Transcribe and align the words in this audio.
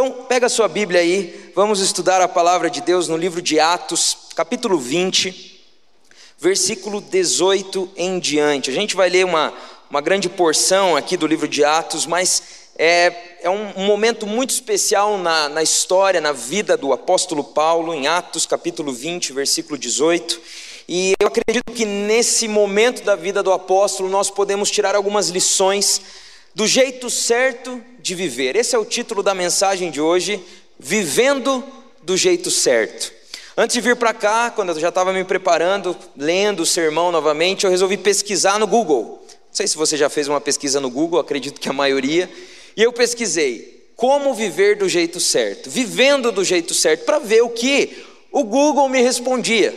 Então, 0.00 0.12
pega 0.28 0.46
a 0.46 0.48
sua 0.48 0.68
Bíblia 0.68 1.00
aí, 1.00 1.50
vamos 1.56 1.80
estudar 1.80 2.20
a 2.20 2.28
palavra 2.28 2.70
de 2.70 2.80
Deus 2.80 3.08
no 3.08 3.16
livro 3.16 3.42
de 3.42 3.58
Atos, 3.58 4.28
capítulo 4.36 4.78
20, 4.78 5.60
versículo 6.38 7.00
18 7.00 7.90
em 7.96 8.20
diante. 8.20 8.70
A 8.70 8.72
gente 8.72 8.94
vai 8.94 9.10
ler 9.10 9.24
uma, 9.24 9.52
uma 9.90 10.00
grande 10.00 10.28
porção 10.28 10.94
aqui 10.94 11.16
do 11.16 11.26
livro 11.26 11.48
de 11.48 11.64
Atos, 11.64 12.06
mas 12.06 12.70
é, 12.78 13.12
é 13.40 13.50
um, 13.50 13.72
um, 13.76 13.86
momento 13.86 14.24
muito 14.24 14.50
especial 14.50 15.18
na, 15.18 15.48
na 15.48 15.64
história, 15.64 16.20
na 16.20 16.30
vida 16.30 16.76
do 16.76 16.92
apóstolo 16.92 17.42
Paulo, 17.42 17.92
em 17.92 18.06
Atos, 18.06 18.46
capítulo 18.46 18.92
20, 18.92 19.32
versículo 19.32 19.76
18. 19.76 20.40
E 20.88 21.14
eu 21.18 21.26
acredito 21.26 21.72
que 21.72 21.84
nesse 21.84 22.46
momento 22.46 23.02
da 23.02 23.16
vida 23.16 23.42
do 23.42 23.50
apóstolo 23.50 24.08
nós 24.08 24.30
podemos 24.30 24.70
tirar 24.70 24.94
algumas 24.94 25.28
lições 25.28 26.00
do 26.54 26.68
jeito 26.68 27.10
certo 27.10 27.82
de 28.08 28.14
viver. 28.14 28.56
Esse 28.56 28.74
é 28.74 28.78
o 28.78 28.84
título 28.84 29.22
da 29.22 29.34
mensagem 29.34 29.90
de 29.90 30.00
hoje, 30.00 30.42
Vivendo 30.80 31.62
do 32.02 32.16
jeito 32.16 32.50
certo. 32.50 33.12
Antes 33.56 33.74
de 33.74 33.80
vir 33.80 33.96
para 33.96 34.14
cá, 34.14 34.50
quando 34.50 34.70
eu 34.70 34.80
já 34.80 34.88
estava 34.88 35.12
me 35.12 35.24
preparando, 35.24 35.96
lendo 36.16 36.60
o 36.60 36.66
sermão 36.66 37.12
novamente, 37.12 37.64
eu 37.64 37.70
resolvi 37.70 37.96
pesquisar 37.96 38.58
no 38.58 38.66
Google. 38.66 39.22
Não 39.28 39.36
sei 39.52 39.66
se 39.66 39.76
você 39.76 39.96
já 39.96 40.08
fez 40.08 40.26
uma 40.28 40.40
pesquisa 40.40 40.80
no 40.80 40.88
Google, 40.88 41.18
acredito 41.18 41.60
que 41.60 41.68
a 41.68 41.72
maioria. 41.72 42.30
E 42.76 42.82
eu 42.82 42.92
pesquisei 42.92 43.88
como 43.96 44.32
viver 44.32 44.76
do 44.76 44.88
jeito 44.88 45.18
certo, 45.18 45.68
vivendo 45.68 46.30
do 46.30 46.44
jeito 46.44 46.72
certo, 46.72 47.04
para 47.04 47.18
ver 47.18 47.42
o 47.42 47.50
que 47.50 48.06
o 48.30 48.44
Google 48.44 48.88
me 48.88 49.02
respondia. 49.02 49.74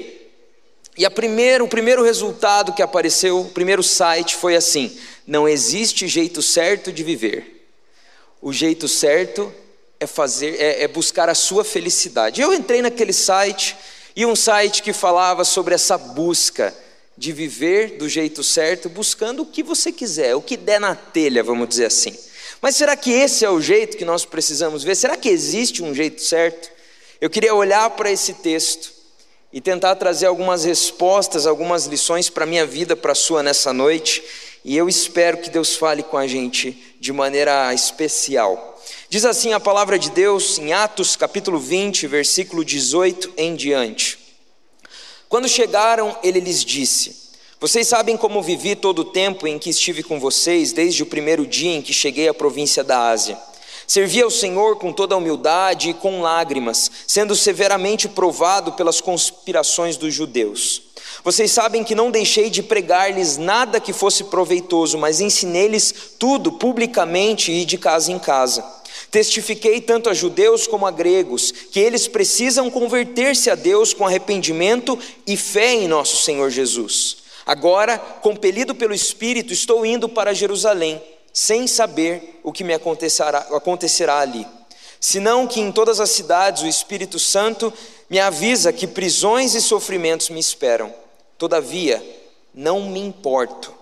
E 0.95 1.03
a 1.03 1.11
primeiro, 1.11 1.65
o 1.65 1.67
primeiro 1.69 2.03
resultado 2.03 2.73
que 2.73 2.83
apareceu, 2.83 3.41
o 3.41 3.49
primeiro 3.49 3.81
site 3.81 4.35
foi 4.35 4.55
assim: 4.55 4.95
não 5.25 5.49
existe 5.49 6.07
jeito 6.07 6.41
certo 6.41 6.91
de 6.91 7.03
viver. 7.03 7.60
O 8.41 8.51
jeito 8.51 8.87
certo 8.87 9.53
é 9.99 10.07
fazer, 10.07 10.59
é, 10.59 10.83
é 10.83 10.87
buscar 10.87 11.29
a 11.29 11.35
sua 11.35 11.63
felicidade. 11.63 12.41
Eu 12.41 12.53
entrei 12.53 12.81
naquele 12.81 13.13
site 13.13 13.77
e 14.15 14.25
um 14.25 14.35
site 14.35 14.81
que 14.81 14.91
falava 14.91 15.43
sobre 15.43 15.75
essa 15.75 15.97
busca 15.97 16.75
de 17.17 17.31
viver 17.31 17.97
do 17.97 18.09
jeito 18.09 18.43
certo, 18.43 18.89
buscando 18.89 19.43
o 19.43 19.45
que 19.45 19.61
você 19.61 19.91
quiser, 19.91 20.35
o 20.35 20.41
que 20.41 20.57
der 20.57 20.79
na 20.79 20.95
telha, 20.95 21.43
vamos 21.43 21.69
dizer 21.69 21.85
assim. 21.85 22.17
Mas 22.59 22.75
será 22.75 22.95
que 22.95 23.11
esse 23.11 23.45
é 23.45 23.49
o 23.49 23.61
jeito 23.61 23.95
que 23.95 24.05
nós 24.05 24.25
precisamos 24.25 24.83
ver? 24.83 24.95
Será 24.95 25.15
que 25.15 25.29
existe 25.29 25.83
um 25.83 25.93
jeito 25.93 26.21
certo? 26.21 26.71
Eu 27.19 27.29
queria 27.29 27.53
olhar 27.53 27.89
para 27.91 28.11
esse 28.11 28.33
texto 28.33 28.91
e 29.53 29.61
tentar 29.61 29.95
trazer 29.95 30.25
algumas 30.25 30.63
respostas, 30.63 31.45
algumas 31.45 31.85
lições 31.85 32.29
para 32.29 32.43
a 32.43 32.47
minha 32.47 32.65
vida, 32.65 32.95
para 32.95 33.11
a 33.11 33.15
sua 33.15 33.43
nessa 33.43 33.73
noite. 33.73 34.23
E 34.63 34.77
eu 34.77 34.87
espero 34.87 35.39
que 35.39 35.49
Deus 35.49 35.75
fale 35.75 36.03
com 36.03 36.17
a 36.17 36.27
gente 36.27 36.95
de 36.99 37.11
maneira 37.11 37.73
especial. 37.73 38.79
Diz 39.09 39.25
assim 39.25 39.53
a 39.53 39.59
palavra 39.59 39.97
de 39.97 40.11
Deus 40.11 40.59
em 40.59 40.71
Atos 40.71 41.15
capítulo 41.15 41.59
20, 41.59 42.05
versículo 42.07 42.63
18 42.63 43.33
em 43.37 43.55
diante. 43.55 44.19
Quando 45.27 45.49
chegaram, 45.49 46.15
ele 46.21 46.39
lhes 46.39 46.63
disse: 46.63 47.15
Vocês 47.59 47.87
sabem 47.87 48.15
como 48.15 48.41
vivi 48.41 48.75
todo 48.75 48.99
o 48.99 49.05
tempo 49.05 49.47
em 49.47 49.57
que 49.57 49.69
estive 49.69 50.03
com 50.03 50.19
vocês, 50.19 50.71
desde 50.71 51.01
o 51.01 51.07
primeiro 51.07 51.47
dia 51.47 51.71
em 51.71 51.81
que 51.81 51.93
cheguei 51.93 52.27
à 52.27 52.33
província 52.33 52.83
da 52.83 53.09
Ásia. 53.09 53.37
Servi 53.87 54.21
ao 54.21 54.29
Senhor 54.29 54.77
com 54.77 54.93
toda 54.93 55.17
humildade 55.17 55.89
e 55.89 55.93
com 55.93 56.21
lágrimas, 56.21 56.89
sendo 57.07 57.35
severamente 57.35 58.07
provado 58.07 58.73
pelas 58.73 59.01
conspirações 59.01 59.97
dos 59.97 60.13
judeus. 60.13 60.90
Vocês 61.23 61.51
sabem 61.51 61.83
que 61.83 61.93
não 61.93 62.09
deixei 62.09 62.49
de 62.49 62.63
pregar-lhes 62.63 63.37
nada 63.37 63.79
que 63.79 63.93
fosse 63.93 64.23
proveitoso, 64.23 64.97
mas 64.97 65.21
ensinei-lhes 65.21 65.93
tudo 66.17 66.51
publicamente 66.53 67.51
e 67.51 67.63
de 67.63 67.77
casa 67.77 68.11
em 68.11 68.17
casa. 68.17 68.63
Testifiquei 69.11 69.81
tanto 69.81 70.09
a 70.09 70.13
judeus 70.13 70.65
como 70.65 70.87
a 70.87 70.91
gregos 70.91 71.51
que 71.51 71.79
eles 71.79 72.07
precisam 72.07 72.71
converter-se 72.71 73.49
a 73.51 73.55
Deus 73.55 73.93
com 73.93 74.05
arrependimento 74.05 74.97
e 75.27 75.37
fé 75.37 75.73
em 75.73 75.87
nosso 75.87 76.23
Senhor 76.23 76.49
Jesus. 76.49 77.17
Agora, 77.45 77.99
compelido 77.99 78.73
pelo 78.73 78.93
Espírito, 78.93 79.51
estou 79.53 79.85
indo 79.85 80.07
para 80.07 80.33
Jerusalém, 80.33 81.01
sem 81.33 81.67
saber 81.67 82.39
o 82.43 82.51
que 82.51 82.63
me 82.63 82.73
acontecerá, 82.73 83.39
acontecerá 83.51 84.19
ali. 84.19 84.47
Senão 84.99 85.45
que 85.45 85.59
em 85.59 85.71
todas 85.71 85.99
as 85.99 86.11
cidades 86.11 86.63
o 86.63 86.67
Espírito 86.67 87.19
Santo 87.19 87.73
me 88.09 88.19
avisa 88.19 88.71
que 88.71 88.87
prisões 88.87 89.55
e 89.55 89.61
sofrimentos 89.61 90.29
me 90.29 90.39
esperam. 90.39 90.93
Todavia, 91.41 91.99
não 92.53 92.83
me 92.83 92.99
importo, 92.99 93.73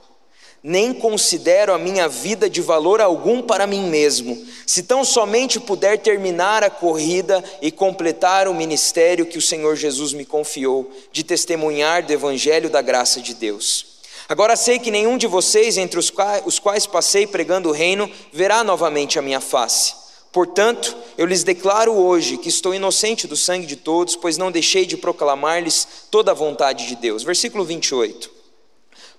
nem 0.64 0.94
considero 0.94 1.74
a 1.74 1.78
minha 1.78 2.08
vida 2.08 2.50
de 2.50 2.62
valor 2.62 3.02
algum 3.02 3.42
para 3.42 3.68
mim 3.68 3.90
mesmo, 3.90 4.42
se 4.66 4.84
tão 4.84 5.04
somente 5.04 5.60
puder 5.60 5.98
terminar 5.98 6.64
a 6.64 6.70
corrida 6.70 7.44
e 7.62 7.70
completar 7.70 8.48
o 8.48 8.54
ministério 8.54 9.26
que 9.26 9.38
o 9.38 9.42
Senhor 9.42 9.76
Jesus 9.76 10.14
me 10.14 10.24
confiou, 10.24 10.90
de 11.12 11.22
testemunhar 11.22 12.06
do 12.06 12.14
Evangelho 12.14 12.70
da 12.70 12.82
graça 12.82 13.20
de 13.20 13.34
Deus. 13.34 13.86
Agora 14.30 14.56
sei 14.56 14.80
que 14.80 14.90
nenhum 14.90 15.18
de 15.18 15.28
vocês, 15.28 15.78
entre 15.78 16.00
os 16.00 16.10
quais, 16.60 16.88
passei 16.88 17.28
pregando 17.28 17.68
o 17.68 17.74
reino, 17.74 18.10
verá 18.32 18.64
novamente 18.64 19.20
a 19.20 19.22
minha 19.22 19.42
face. 19.42 19.94
Portanto, 20.32 20.96
eu 21.18 21.26
lhes 21.26 21.44
declaro 21.44 21.94
hoje 21.94 22.38
que 22.38 22.50
estou 22.50 22.74
inocente 22.74 23.26
do 23.26 23.36
sangue 23.36 23.66
de 23.66 23.76
todos, 23.76 24.16
pois 24.16 24.38
não 24.38 24.52
deixei 24.52 24.86
de 24.86 24.96
proclamar-lhes 24.96 25.88
toda 26.12 26.32
a 26.32 26.36
vontade 26.36 26.88
de 26.88 26.96
Deus. 26.96 27.24
Versículo 27.24 27.66
28. 27.66 28.30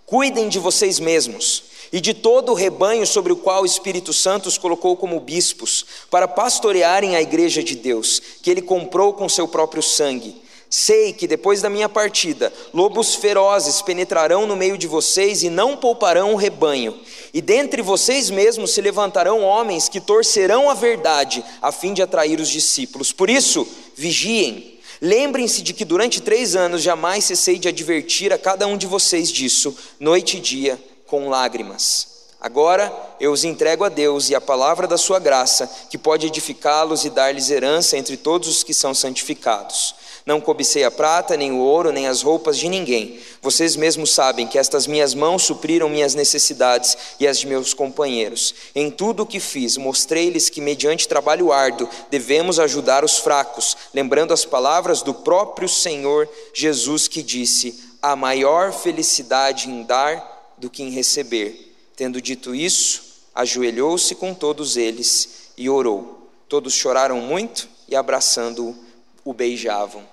Cuidem 0.07 0.49
de 0.49 0.59
vocês 0.59 1.01
mesmos 1.01 1.65
e 1.93 2.01
de 2.01 2.15
todo 2.15 2.53
o 2.53 2.55
rebanho 2.55 3.07
sobre 3.07 3.33
o 3.33 3.37
qual 3.37 3.63
o 3.63 3.67
Espírito 3.67 4.13
Santo 4.13 4.49
os 4.49 4.57
colocou 4.57 4.97
como 4.97 5.19
bispos, 5.19 5.85
para 6.11 6.29
pastorearem 6.29 7.17
a 7.17 7.23
igreja 7.23 7.63
de 7.63 7.75
Deus, 7.75 8.23
que 8.43 8.51
ele 8.51 8.63
comprou 8.63 9.13
com 9.13 9.29
seu 9.29 9.49
próprio 9.49 9.83
sangue. 9.83 10.41
Sei 10.69 11.13
que 11.13 11.27
depois 11.27 11.61
da 11.61 11.69
minha 11.69 11.89
partida, 11.89 12.53
lobos 12.73 13.17
ferozes 13.17 13.83
penetrarão 13.83 14.47
no 14.47 14.55
meio 14.55 14.79
de 14.79 14.87
vocês 14.87 15.43
e 15.43 15.51
não 15.51 15.77
pouparão 15.77 16.33
o 16.33 16.37
rebanho. 16.37 16.97
E 17.33 17.41
dentre 17.41 17.81
vocês 17.81 18.29
mesmos 18.29 18.73
se 18.73 18.81
levantarão 18.81 19.43
homens 19.43 19.89
que 19.89 20.01
torcerão 20.01 20.69
a 20.69 20.75
verdade, 20.75 21.45
a 21.63 21.71
fim 21.71 21.95
de 21.95 22.03
atrair 22.03 22.41
os 22.41 22.49
discípulos. 22.49 23.13
Por 23.13 23.31
isso, 23.31 23.67
vigiem. 23.95 24.81
Lembrem-se 25.01 25.63
de 25.63 25.73
que 25.73 25.85
durante 25.85 26.21
três 26.21 26.57
anos 26.57 26.83
jamais 26.83 27.25
cessei 27.25 27.59
de 27.59 27.69
advertir 27.69 28.33
a 28.33 28.39
cada 28.39 28.67
um 28.67 28.77
de 28.77 28.87
vocês 28.87 29.31
disso, 29.31 29.75
noite 29.99 30.37
e 30.37 30.41
dia, 30.41 30.79
com 31.07 31.29
lágrimas. 31.29 32.11
Agora 32.41 32.93
eu 33.21 33.33
os 33.33 33.45
entrego 33.45 33.85
a 33.85 33.89
Deus 33.89 34.31
e 34.31 34.35
a 34.35 34.41
palavra 34.41 34.87
da 34.87 34.97
sua 34.97 35.19
graça, 35.19 35.71
que 35.91 35.99
pode 35.99 36.27
edificá-los 36.27 37.05
e 37.05 37.11
dar-lhes 37.11 37.51
herança 37.51 37.97
entre 37.97 38.17
todos 38.17 38.49
os 38.49 38.63
que 38.63 38.75
são 38.75 38.95
santificados. 38.95 39.95
Não 40.27 40.41
cobicei 40.41 40.85
a 40.85 40.91
prata, 40.91 41.37
nem 41.37 41.53
o 41.53 41.59
ouro, 41.59 41.91
nem 41.91 42.07
as 42.07 42.23
roupas 42.23 42.59
de 42.59 42.69
ninguém. 42.69 43.19
Vocês 43.41 43.77
mesmos 43.77 44.13
sabem 44.13 44.47
que 44.47 44.59
estas 44.59 44.87
minhas 44.87 45.15
mãos 45.15 45.43
supriram 45.43 45.89
minhas 45.89 46.15
necessidades 46.15 46.97
e 47.19 47.27
as 47.27 47.39
de 47.39 47.47
meus 47.47 47.73
companheiros. 47.73 48.55
Em 48.75 48.91
tudo 48.91 49.23
o 49.23 49.27
que 49.27 49.41
fiz, 49.41 49.77
mostrei-lhes 49.77 50.49
que, 50.49 50.61
mediante 50.61 51.09
trabalho 51.09 51.53
árduo, 51.53 51.89
devemos 52.11 52.59
ajudar 52.59 53.05
os 53.05 53.19
fracos, 53.19 53.77
lembrando 53.95 54.33
as 54.33 54.45
palavras 54.45 55.03
do 55.03 55.15
próprio 55.15 55.69
Senhor 55.69 56.29
Jesus 56.55 57.09
que 57.09 57.23
disse: 57.23 57.91
Há 58.03 58.15
maior 58.15 58.73
felicidade 58.73 59.69
em 59.69 59.83
dar 59.83 60.55
do 60.59 60.69
que 60.69 60.83
em 60.83 60.91
receber. 60.91 61.75
Tendo 61.97 62.21
dito 62.21 62.55
isso, 62.55 63.03
ajoelhou-se 63.35 64.15
com 64.15 64.35
todos 64.35 64.77
eles 64.77 65.51
e 65.57 65.69
orou. 65.69 66.29
Todos 66.49 66.75
choraram 66.75 67.21
muito 67.21 67.69
e, 67.89 67.95
abraçando-o, 67.95 68.77
o 69.25 69.33
beijavam. 69.33 70.07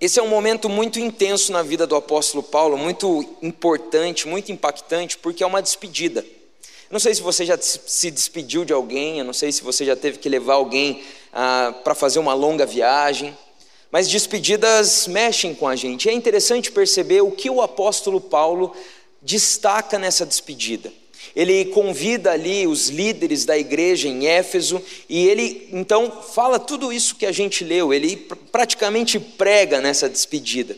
Esse 0.00 0.18
é 0.18 0.22
um 0.22 0.28
momento 0.28 0.68
muito 0.68 0.98
intenso 0.98 1.52
na 1.52 1.62
vida 1.62 1.86
do 1.86 1.96
apóstolo 1.96 2.42
Paulo, 2.42 2.76
muito 2.76 3.36
importante, 3.40 4.28
muito 4.28 4.52
impactante, 4.52 5.16
porque 5.16 5.42
é 5.42 5.46
uma 5.46 5.62
despedida. 5.62 6.24
Não 6.90 7.00
sei 7.00 7.14
se 7.14 7.22
você 7.22 7.46
já 7.46 7.56
se 7.60 8.10
despediu 8.10 8.64
de 8.64 8.72
alguém, 8.72 9.18
eu 9.18 9.24
não 9.24 9.32
sei 9.32 9.50
se 9.50 9.62
você 9.62 9.84
já 9.84 9.96
teve 9.96 10.18
que 10.18 10.28
levar 10.28 10.54
alguém 10.54 11.02
ah, 11.32 11.74
para 11.82 11.94
fazer 11.94 12.18
uma 12.18 12.34
longa 12.34 12.66
viagem, 12.66 13.36
mas 13.90 14.08
despedidas 14.08 15.06
mexem 15.06 15.54
com 15.54 15.66
a 15.66 15.76
gente. 15.76 16.08
É 16.08 16.12
interessante 16.12 16.70
perceber 16.70 17.22
o 17.22 17.30
que 17.30 17.48
o 17.48 17.62
apóstolo 17.62 18.20
Paulo 18.20 18.74
destaca 19.22 19.98
nessa 19.98 20.26
despedida 20.26 20.92
ele 21.34 21.66
convida 21.66 22.32
ali 22.32 22.66
os 22.66 22.88
líderes 22.88 23.44
da 23.44 23.56
igreja 23.56 24.08
em 24.08 24.26
Éfeso 24.26 24.82
e 25.08 25.26
ele 25.28 25.68
então 25.72 26.22
fala 26.34 26.58
tudo 26.58 26.92
isso 26.92 27.16
que 27.16 27.26
a 27.26 27.32
gente 27.32 27.64
leu, 27.64 27.92
ele 27.92 28.16
praticamente 28.50 29.18
prega 29.18 29.80
nessa 29.80 30.08
despedida. 30.08 30.76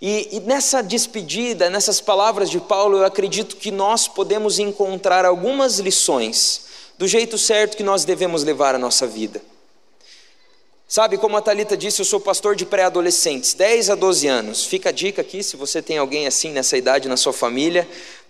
E, 0.00 0.36
e, 0.36 0.40
nessa 0.40 0.80
despedida, 0.80 1.68
nessas 1.68 2.00
palavras 2.00 2.48
de 2.48 2.60
Paulo, 2.60 2.98
eu 2.98 3.04
acredito 3.04 3.56
que 3.56 3.70
nós 3.70 4.06
podemos 4.06 4.60
encontrar 4.60 5.24
algumas 5.24 5.80
lições 5.80 6.66
do 6.96 7.06
jeito 7.06 7.36
certo 7.36 7.76
que 7.76 7.82
nós 7.82 8.04
devemos 8.04 8.44
levar 8.44 8.74
a 8.74 8.78
nossa 8.78 9.06
vida. 9.06 9.42
Sabe, 10.86 11.18
como 11.18 11.36
a 11.36 11.42
Talita 11.42 11.76
disse, 11.76 12.00
eu 12.00 12.04
sou 12.04 12.18
pastor 12.18 12.56
de 12.56 12.64
pré-adolescentes, 12.64 13.52
10 13.52 13.90
a 13.90 13.94
12 13.94 14.26
anos. 14.26 14.64
Fica 14.64 14.88
a 14.88 14.92
dica 14.92 15.20
aqui, 15.20 15.42
se 15.42 15.54
você 15.54 15.82
tem 15.82 15.98
alguém 15.98 16.26
assim 16.26 16.50
nessa 16.50 16.78
idade 16.78 17.08
na 17.08 17.16
sua 17.16 17.32
família, 17.32 17.86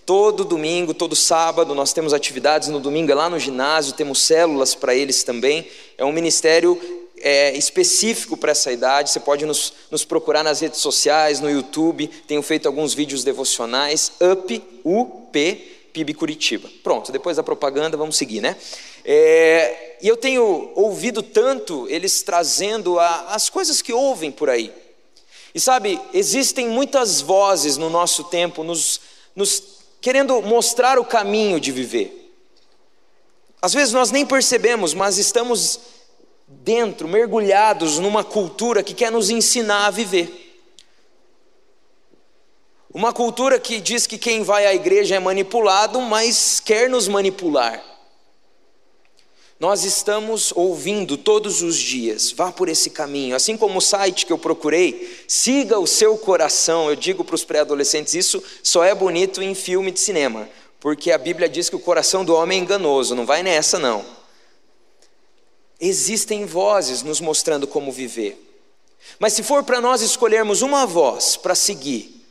Todo 0.09 0.43
domingo, 0.43 0.95
todo 0.95 1.15
sábado, 1.15 1.75
nós 1.75 1.93
temos 1.93 2.15
atividades 2.15 2.69
no 2.69 2.81
domingo 2.81 3.13
é 3.13 3.15
lá 3.15 3.29
no 3.29 3.39
ginásio, 3.39 3.93
temos 3.93 4.23
células 4.23 4.75
para 4.75 4.95
eles 4.95 5.23
também. 5.23 5.69
É 5.99 6.05
um 6.07 6.13
ministério 6.13 6.81
é, 7.19 7.55
específico 7.55 8.35
para 8.35 8.53
essa 8.53 8.73
idade. 8.73 9.11
Você 9.11 9.21
pode 9.21 9.45
nos, 9.45 9.75
nos, 9.91 10.07
procurar 10.07 10.43
nas 10.43 10.61
redes 10.61 10.81
sociais, 10.81 11.41
no 11.41 11.51
YouTube. 11.51 12.07
Tenho 12.27 12.41
feito 12.41 12.67
alguns 12.67 12.95
vídeos 12.95 13.23
devocionais. 13.23 14.13
UP, 14.19 14.63
UP, 14.83 15.55
PIB 15.93 16.15
Curitiba. 16.15 16.71
Pronto, 16.83 17.13
depois 17.13 17.37
da 17.37 17.43
propaganda, 17.43 17.95
vamos 17.95 18.17
seguir, 18.17 18.41
né? 18.41 18.57
É, 19.05 19.99
e 20.01 20.09
eu 20.09 20.17
tenho 20.17 20.73
ouvido 20.75 21.23
tanto 21.23 21.87
eles 21.91 22.23
trazendo 22.23 22.99
a, 22.99 23.35
as 23.35 23.51
coisas 23.51 23.83
que 23.83 23.93
ouvem 23.93 24.33
por 24.33 24.49
aí. 24.49 24.73
E 25.55 25.61
sabe, 25.61 26.01
existem 26.15 26.67
muitas 26.67 27.21
vozes 27.21 27.77
no 27.77 27.91
nosso 27.91 28.25
tempo 28.25 28.65
nos, 28.65 29.03
nos 29.37 29.77
querendo 30.01 30.41
mostrar 30.43 30.99
o 30.99 31.05
caminho 31.05 31.61
de 31.61 31.73
viver. 31.73 32.33
Às 33.61 33.75
vezes 33.75 33.93
nós 33.93 34.11
nem 34.11 34.25
percebemos, 34.25 34.95
mas 34.95 35.19
estamos 35.19 35.81
dentro, 36.47 37.09
mergulhados 37.09 37.99
numa 37.99 38.23
cultura 38.23 38.83
que 38.83 38.95
quer 38.95 39.11
nos 39.11 39.31
ensinar 39.31 39.87
a 39.87 39.91
viver. 39.91 40.47
Uma 42.93 43.13
cultura 43.13 43.61
que 43.61 43.81
diz 43.81 44.07
que 44.07 44.17
quem 44.17 44.43
vai 44.43 44.67
à 44.67 44.75
igreja 44.75 45.17
é 45.17 45.19
manipulado, 45.19 46.01
mas 46.01 46.59
quer 46.59 46.89
nos 46.89 47.07
manipular. 47.07 47.85
Nós 49.61 49.83
estamos 49.83 50.53
ouvindo 50.55 51.17
todos 51.17 51.63
os 51.63 51.77
dias, 51.77 52.31
vá 52.31 52.53
por 52.53 52.69
esse 52.69 52.91
caminho. 52.91 53.35
Assim 53.35 53.57
como 53.57 53.79
o 53.79 53.83
site 53.83 54.25
que 54.25 54.33
eu 54.33 54.39
procurei, 54.39 55.25
siga 55.27 55.81
o 55.81 55.87
seu 55.87 56.17
coração. 56.17 56.89
Eu 56.89 56.95
digo 56.95 57.25
para 57.25 57.35
os 57.35 57.43
pré-adolescentes: 57.43 58.15
isso 58.15 58.43
só 58.63 58.85
é 58.85 58.95
bonito 58.95 59.43
em 59.43 59.57
filme 59.57 59.91
de 59.91 59.99
cinema, 59.99 60.49
porque 60.79 61.11
a 61.11 61.19
Bíblia 61.19 61.49
diz 61.49 61.69
que 61.69 61.75
o 61.75 61.81
coração 61.81 62.25
do 62.25 62.35
homem 62.35 62.61
é 62.61 62.63
enganoso, 62.63 63.17
não 63.17 63.27
vai 63.27 63.43
nessa 63.43 63.81
não. 63.81 64.05
Existem 65.81 66.47
vozes 66.47 67.03
nos 67.03 67.21
mostrando 67.21 67.67
como 67.67 67.91
viver, 67.91 68.41
mas 69.19 69.33
se 69.33 69.43
for 69.43 69.65
para 69.65 69.81
nós 69.81 70.03
escolhermos 70.03 70.63
uma 70.63 70.87
voz 70.87 71.37
para 71.37 71.57
seguir, 71.57 72.25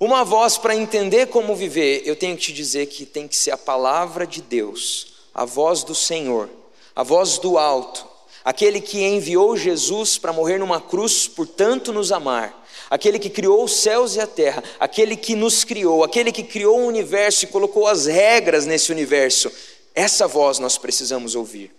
uma 0.00 0.24
voz 0.24 0.58
para 0.58 0.74
entender 0.74 1.26
como 1.28 1.54
viver, 1.54 2.02
eu 2.04 2.16
tenho 2.16 2.36
que 2.36 2.42
te 2.42 2.52
dizer 2.52 2.86
que 2.86 3.06
tem 3.06 3.28
que 3.28 3.36
ser 3.36 3.52
a 3.52 3.56
palavra 3.56 4.26
de 4.26 4.42
Deus, 4.42 5.14
a 5.32 5.44
voz 5.44 5.84
do 5.84 5.94
Senhor 5.94 6.48
a 6.94 7.02
voz 7.02 7.38
do 7.38 7.58
alto, 7.58 8.06
aquele 8.44 8.80
que 8.80 9.02
enviou 9.02 9.56
Jesus 9.56 10.18
para 10.18 10.32
morrer 10.32 10.58
numa 10.58 10.80
cruz 10.80 11.26
por 11.28 11.46
tanto 11.46 11.92
nos 11.92 12.12
amar, 12.12 12.66
aquele 12.90 13.18
que 13.18 13.30
criou 13.30 13.64
os 13.64 13.76
céus 13.76 14.16
e 14.16 14.20
a 14.20 14.26
terra, 14.26 14.62
aquele 14.78 15.16
que 15.16 15.34
nos 15.34 15.64
criou, 15.64 16.04
aquele 16.04 16.30
que 16.30 16.42
criou 16.42 16.80
o 16.80 16.86
universo 16.86 17.44
e 17.44 17.48
colocou 17.48 17.86
as 17.86 18.06
regras 18.06 18.66
nesse 18.66 18.92
universo. 18.92 19.50
Essa 19.94 20.26
voz 20.26 20.58
nós 20.58 20.76
precisamos 20.76 21.34
ouvir. 21.34 21.72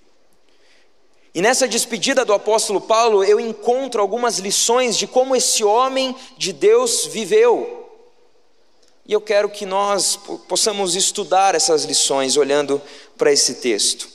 E 1.36 1.42
nessa 1.42 1.68
despedida 1.68 2.24
do 2.24 2.34
apóstolo 2.34 2.80
Paulo, 2.80 3.24
eu 3.24 3.40
encontro 3.40 4.00
algumas 4.00 4.38
lições 4.38 4.96
de 4.96 5.08
como 5.08 5.36
esse 5.36 5.64
homem 5.64 6.16
de 6.38 6.54
Deus 6.54 7.08
viveu. 7.08 7.90
E 9.06 9.12
eu 9.12 9.20
quero 9.20 9.50
que 9.50 9.66
nós 9.66 10.16
possamos 10.48 10.96
estudar 10.96 11.56
essas 11.56 11.84
lições 11.86 12.38
olhando 12.38 12.82
para 13.18 13.32
esse 13.32 13.56
texto. 13.56 14.08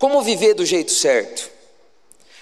Como 0.00 0.22
viver 0.22 0.54
do 0.54 0.64
jeito 0.64 0.92
certo? 0.92 1.50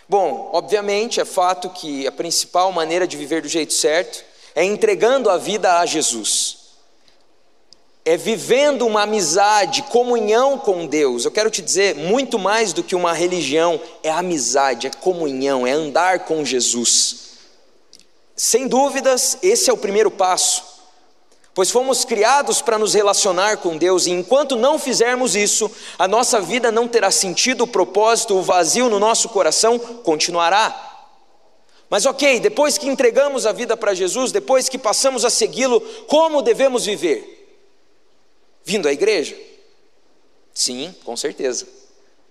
Bom, 0.09 0.49
obviamente 0.53 1.21
é 1.21 1.25
fato 1.25 1.69
que 1.69 2.07
a 2.07 2.13
principal 2.13 2.71
maneira 2.71 3.05
de 3.05 3.17
viver 3.17 3.43
do 3.43 3.49
jeito 3.49 3.73
certo 3.73 4.25
é 4.55 4.65
entregando 4.65 5.29
a 5.29 5.37
vida 5.37 5.81
a 5.81 5.85
Jesus. 5.85 6.57
É 8.05 8.17
vivendo 8.17 8.87
uma 8.87 9.03
amizade, 9.03 9.83
comunhão 9.83 10.57
com 10.57 10.87
Deus. 10.87 11.25
Eu 11.25 11.33
quero 11.33 11.51
te 11.51 11.61
dizer, 11.61 11.97
muito 11.97 12.39
mais 12.39 12.73
do 12.73 12.85
que 12.85 12.95
uma 12.95 13.13
religião, 13.13 13.81
é 14.05 14.11
amizade, 14.11 14.87
é 14.87 14.91
comunhão, 14.91 15.67
é 15.67 15.73
andar 15.73 16.21
com 16.27 16.45
Jesus. 16.45 17.33
Sem 18.37 18.69
dúvidas, 18.69 19.37
esse 19.43 19.69
é 19.69 19.73
o 19.73 19.77
primeiro 19.77 20.13
passo 20.13 20.78
pois 21.59 21.73
fomos 21.73 22.05
criados 22.05 22.63
para 22.63 22.79
nos 22.79 22.95
relacionar 22.95 23.57
com 23.57 23.77
Deus, 23.77 24.07
e 24.07 24.13
enquanto 24.13 24.55
não 24.55 24.79
fizermos 24.79 25.35
isso, 25.35 25.69
a 25.99 26.07
nossa 26.07 26.41
vida 26.41 26.71
não 26.71 26.87
terá 26.87 27.11
sentido, 27.11 27.65
o 27.65 27.67
propósito, 27.67 28.37
o 28.37 28.43
vazio 28.43 28.89
no 28.89 29.01
nosso 29.01 29.29
coração 29.29 29.77
continuará. 29.77 31.11
Mas 31.91 32.07
ok, 32.07 32.39
depois 32.39 32.79
que 32.79 32.87
entregamos 32.87 33.45
a 33.45 33.51
vida 33.51 33.77
para 33.77 33.93
Jesus, 33.93 34.31
depois 34.31 34.69
que 34.69 34.79
passamos 34.79 35.25
a 35.25 35.31
segui-lo, 35.31 35.81
como 36.07 36.43
devemos 36.43 36.87
viver? 36.87 37.59
Vindo 38.65 38.87
à 38.87 38.93
igreja? 38.93 39.37
Sim, 40.55 40.95
com 41.05 41.17
certeza. 41.17 41.67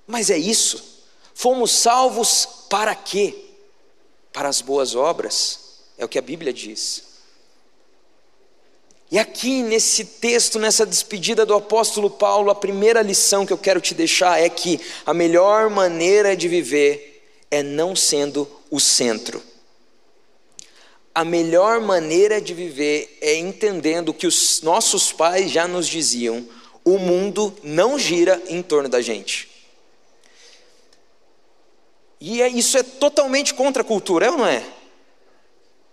Mas 0.08 0.30
é 0.30 0.38
isso. 0.38 1.04
Fomos 1.34 1.72
salvos 1.72 2.48
para 2.70 2.96
quê? 2.96 3.36
Para 4.32 4.48
as 4.48 4.62
boas 4.62 4.96
obras, 4.96 5.82
é 5.98 6.06
o 6.06 6.08
que 6.08 6.18
a 6.18 6.22
Bíblia 6.22 6.54
diz. 6.54 7.17
E 9.10 9.18
aqui 9.18 9.64
nesse 9.64 10.04
texto, 10.04 10.60
nessa 10.60 10.86
despedida 10.86 11.46
do 11.46 11.54
apóstolo 11.54 12.10
Paulo, 12.10 12.52
a 12.52 12.56
primeira 12.56 13.02
lição 13.02 13.46
que 13.46 13.54
eu 13.54 13.58
quero 13.58 13.80
te 13.80 13.94
deixar 13.94 14.42
é 14.42 14.50
que 14.50 14.82
a 15.06 15.14
melhor 15.14 15.70
maneira 15.70 16.36
de 16.36 16.48
viver 16.50 17.24
é 17.50 17.64
não 17.64 17.96
sendo 17.96 18.48
o 18.70 18.80
centro. 18.80 19.42
A 21.16 21.24
melhor 21.24 21.80
maneira 21.80 22.42
de 22.42 22.54
viver 22.54 23.18
é 23.22 23.36
entendendo 23.36 24.14
que 24.14 24.28
os 24.28 24.62
nossos 24.62 25.12
pais 25.14 25.50
já 25.50 25.68
nos 25.68 25.88
diziam: 25.88 26.46
o 26.84 26.98
mundo 26.98 27.56
não 27.64 27.98
gira 27.98 28.42
em 28.50 28.62
torno 28.62 28.90
da 28.90 29.02
gente. 29.02 29.50
E 32.20 32.42
é, 32.42 32.48
isso 32.50 32.78
é 32.78 32.84
totalmente 32.84 33.54
contra 33.54 33.84
a 33.84 33.86
cultura, 33.86 34.26
é 34.26 34.32
ou 34.32 34.38
não 34.38 34.46
é? 34.46 34.64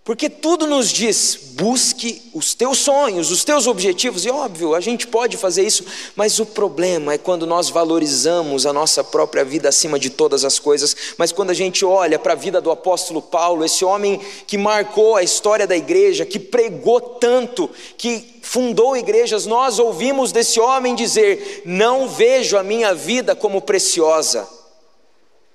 Porque 0.05 0.29
tudo 0.29 0.67
nos 0.67 0.89
diz: 0.89 1.35
busque 1.53 2.21
os 2.31 2.53
teus 2.53 2.77
sonhos, 2.77 3.31
os 3.31 3.43
teus 3.43 3.65
objetivos, 3.65 4.23
e 4.23 4.29
óbvio, 4.29 4.75
a 4.75 4.79
gente 4.79 5.07
pode 5.07 5.35
fazer 5.35 5.63
isso, 5.63 5.83
mas 6.15 6.39
o 6.39 6.45
problema 6.45 7.13
é 7.13 7.17
quando 7.17 7.47
nós 7.47 7.69
valorizamos 7.69 8.67
a 8.67 8.71
nossa 8.71 9.03
própria 9.03 9.43
vida 9.43 9.67
acima 9.67 9.97
de 9.97 10.11
todas 10.11 10.45
as 10.45 10.59
coisas. 10.59 10.95
Mas 11.17 11.31
quando 11.31 11.49
a 11.49 11.55
gente 11.55 11.83
olha 11.83 12.19
para 12.19 12.33
a 12.33 12.35
vida 12.35 12.61
do 12.61 12.69
apóstolo 12.69 13.19
Paulo, 13.19 13.65
esse 13.65 13.83
homem 13.83 14.21
que 14.45 14.59
marcou 14.59 15.15
a 15.15 15.23
história 15.23 15.65
da 15.65 15.75
igreja, 15.75 16.23
que 16.23 16.37
pregou 16.39 17.01
tanto, 17.01 17.67
que 17.97 18.39
fundou 18.43 18.95
igrejas, 18.95 19.47
nós 19.47 19.79
ouvimos 19.79 20.31
desse 20.31 20.59
homem 20.59 20.93
dizer: 20.93 21.63
Não 21.65 22.07
vejo 22.07 22.59
a 22.59 22.63
minha 22.63 22.93
vida 22.93 23.35
como 23.35 23.59
preciosa, 23.59 24.47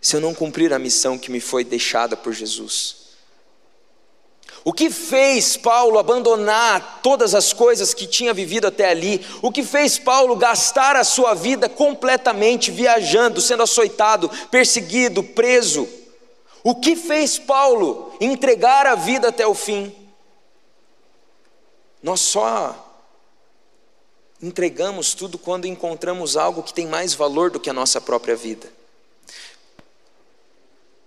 se 0.00 0.16
eu 0.16 0.20
não 0.20 0.34
cumprir 0.34 0.72
a 0.72 0.78
missão 0.78 1.16
que 1.16 1.30
me 1.30 1.38
foi 1.38 1.62
deixada 1.62 2.16
por 2.16 2.32
Jesus. 2.32 2.99
O 4.64 4.72
que 4.72 4.90
fez 4.90 5.56
Paulo 5.56 5.98
abandonar 5.98 7.00
todas 7.02 7.34
as 7.34 7.52
coisas 7.52 7.94
que 7.94 8.06
tinha 8.06 8.34
vivido 8.34 8.66
até 8.66 8.90
ali? 8.90 9.24
O 9.40 9.50
que 9.50 9.62
fez 9.62 9.98
Paulo 9.98 10.36
gastar 10.36 10.96
a 10.96 11.04
sua 11.04 11.32
vida 11.32 11.68
completamente 11.68 12.70
viajando, 12.70 13.40
sendo 13.40 13.62
açoitado, 13.62 14.30
perseguido, 14.50 15.22
preso? 15.22 15.88
O 16.62 16.74
que 16.74 16.94
fez 16.94 17.38
Paulo 17.38 18.12
entregar 18.20 18.86
a 18.86 18.94
vida 18.94 19.28
até 19.28 19.46
o 19.46 19.54
fim? 19.54 19.94
Nós 22.02 22.20
só 22.20 22.74
entregamos 24.42 25.14
tudo 25.14 25.38
quando 25.38 25.66
encontramos 25.66 26.36
algo 26.36 26.62
que 26.62 26.72
tem 26.72 26.86
mais 26.86 27.14
valor 27.14 27.50
do 27.50 27.60
que 27.60 27.70
a 27.70 27.74
nossa 27.74 27.98
própria 27.98 28.36
vida. 28.36 28.70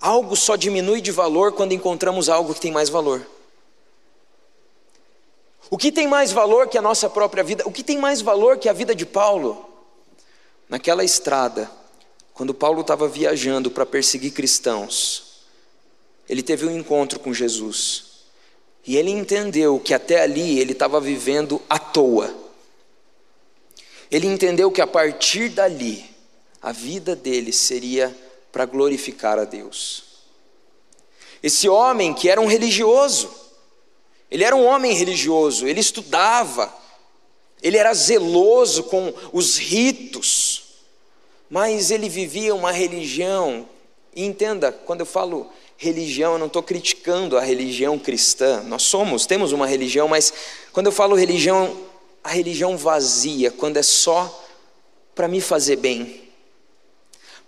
Algo 0.02 0.36
só 0.36 0.56
diminui 0.56 1.02
de 1.02 1.12
valor 1.12 1.54
quando 1.54 1.72
encontramos 1.72 2.30
algo 2.30 2.54
que 2.54 2.60
tem 2.60 2.72
mais 2.72 2.90
valor. 2.90 3.26
O 5.74 5.78
que 5.78 5.92
tem 5.92 6.06
mais 6.06 6.32
valor 6.32 6.68
que 6.68 6.78
a 6.78 6.84
nossa 6.84 7.10
própria 7.10 7.44
vida? 7.44 7.64
O 7.66 7.72
que 7.72 7.84
tem 7.84 7.98
mais 7.98 8.22
valor 8.22 8.60
que 8.60 8.70
a 8.70 8.74
vida 8.74 8.94
de 8.94 9.08
Paulo? 9.08 9.68
Naquela 10.70 11.04
estrada, 11.04 11.68
quando 12.32 12.54
Paulo 12.54 12.82
estava 12.82 13.08
viajando 13.08 13.72
para 13.72 13.84
perseguir 13.84 14.34
cristãos, 14.34 15.42
ele 16.30 16.44
teve 16.44 16.68
um 16.68 16.78
encontro 16.78 17.20
com 17.20 17.34
Jesus. 17.34 18.06
E 18.86 18.96
ele 18.98 19.10
entendeu 19.10 19.80
que 19.80 19.96
até 19.96 20.22
ali 20.22 20.60
ele 20.60 20.74
estava 20.74 21.02
vivendo 21.02 21.60
à 21.68 21.80
toa. 21.80 22.32
Ele 24.12 24.28
entendeu 24.28 24.72
que 24.72 24.80
a 24.80 24.86
partir 24.86 25.50
dali, 25.50 26.06
a 26.62 26.72
vida 26.72 27.16
dele 27.16 27.52
seria 27.52 28.16
para 28.52 28.68
glorificar 28.68 29.40
a 29.40 29.44
Deus. 29.44 30.04
Esse 31.42 31.68
homem 31.68 32.14
que 32.14 32.30
era 32.30 32.40
um 32.40 32.46
religioso, 32.46 33.43
ele 34.34 34.44
era 34.44 34.56
um 34.56 34.66
homem 34.66 34.94
religioso, 34.94 35.68
ele 35.68 35.80
estudava, 35.80 36.74
ele 37.62 37.78
era 37.78 37.94
zeloso 37.94 38.86
com 38.86 39.14
os 39.32 39.58
ritos, 39.58 40.64
mas 41.48 41.92
ele 41.92 42.10
vivia 42.10 42.56
uma 42.56 42.72
religião. 42.72 43.70
E 44.16 44.26
entenda, 44.26 44.72
quando 44.72 45.02
eu 45.02 45.06
falo 45.06 45.52
religião, 45.78 46.34
eu 46.34 46.40
não 46.40 46.48
estou 46.48 46.64
criticando 46.64 47.38
a 47.38 47.42
religião 47.42 48.00
cristã. 48.00 48.64
Nós 48.64 48.82
somos, 48.82 49.28
temos 49.28 49.52
uma 49.52 49.68
religião, 49.68 50.08
mas 50.08 50.34
quando 50.74 50.88
eu 50.88 50.92
falo 50.92 51.16
religião 51.16 51.78
a 52.24 52.30
religião 52.30 52.76
vazia, 52.76 53.52
quando 53.52 53.78
é 53.78 53.84
só 53.84 54.44
para 55.14 55.28
me 55.28 55.42
fazer 55.42 55.76
bem. 55.76 56.24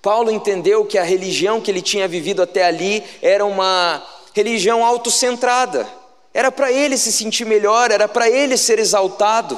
Paulo 0.04 0.30
entendeu 0.30 0.86
que 0.86 1.00
a 1.00 1.04
religião 1.04 1.60
que 1.60 1.72
ele 1.72 1.82
tinha 1.82 2.08
vivido 2.08 2.44
até 2.44 2.64
ali 2.64 3.04
era 3.24 3.44
uma 3.44 4.06
religião 4.36 4.86
autocentrada. 4.86 6.05
Era 6.36 6.52
para 6.52 6.70
ele 6.70 6.98
se 6.98 7.14
sentir 7.14 7.46
melhor, 7.46 7.92
era 7.92 8.10
para 8.10 8.30
ele 8.30 8.58
ser 8.58 8.78
exaltado. 8.78 9.58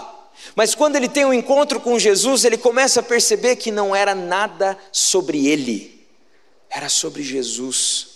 Mas 0.55 0.75
quando 0.75 0.95
ele 0.95 1.09
tem 1.09 1.25
um 1.25 1.33
encontro 1.33 1.79
com 1.79 1.97
Jesus, 1.97 2.45
ele 2.45 2.55
começa 2.55 2.99
a 2.99 3.03
perceber 3.03 3.55
que 3.55 3.71
não 3.71 3.95
era 3.95 4.13
nada 4.13 4.77
sobre 4.91 5.47
ele, 5.47 6.07
era 6.69 6.87
sobre 6.87 7.23
Jesus. 7.23 8.09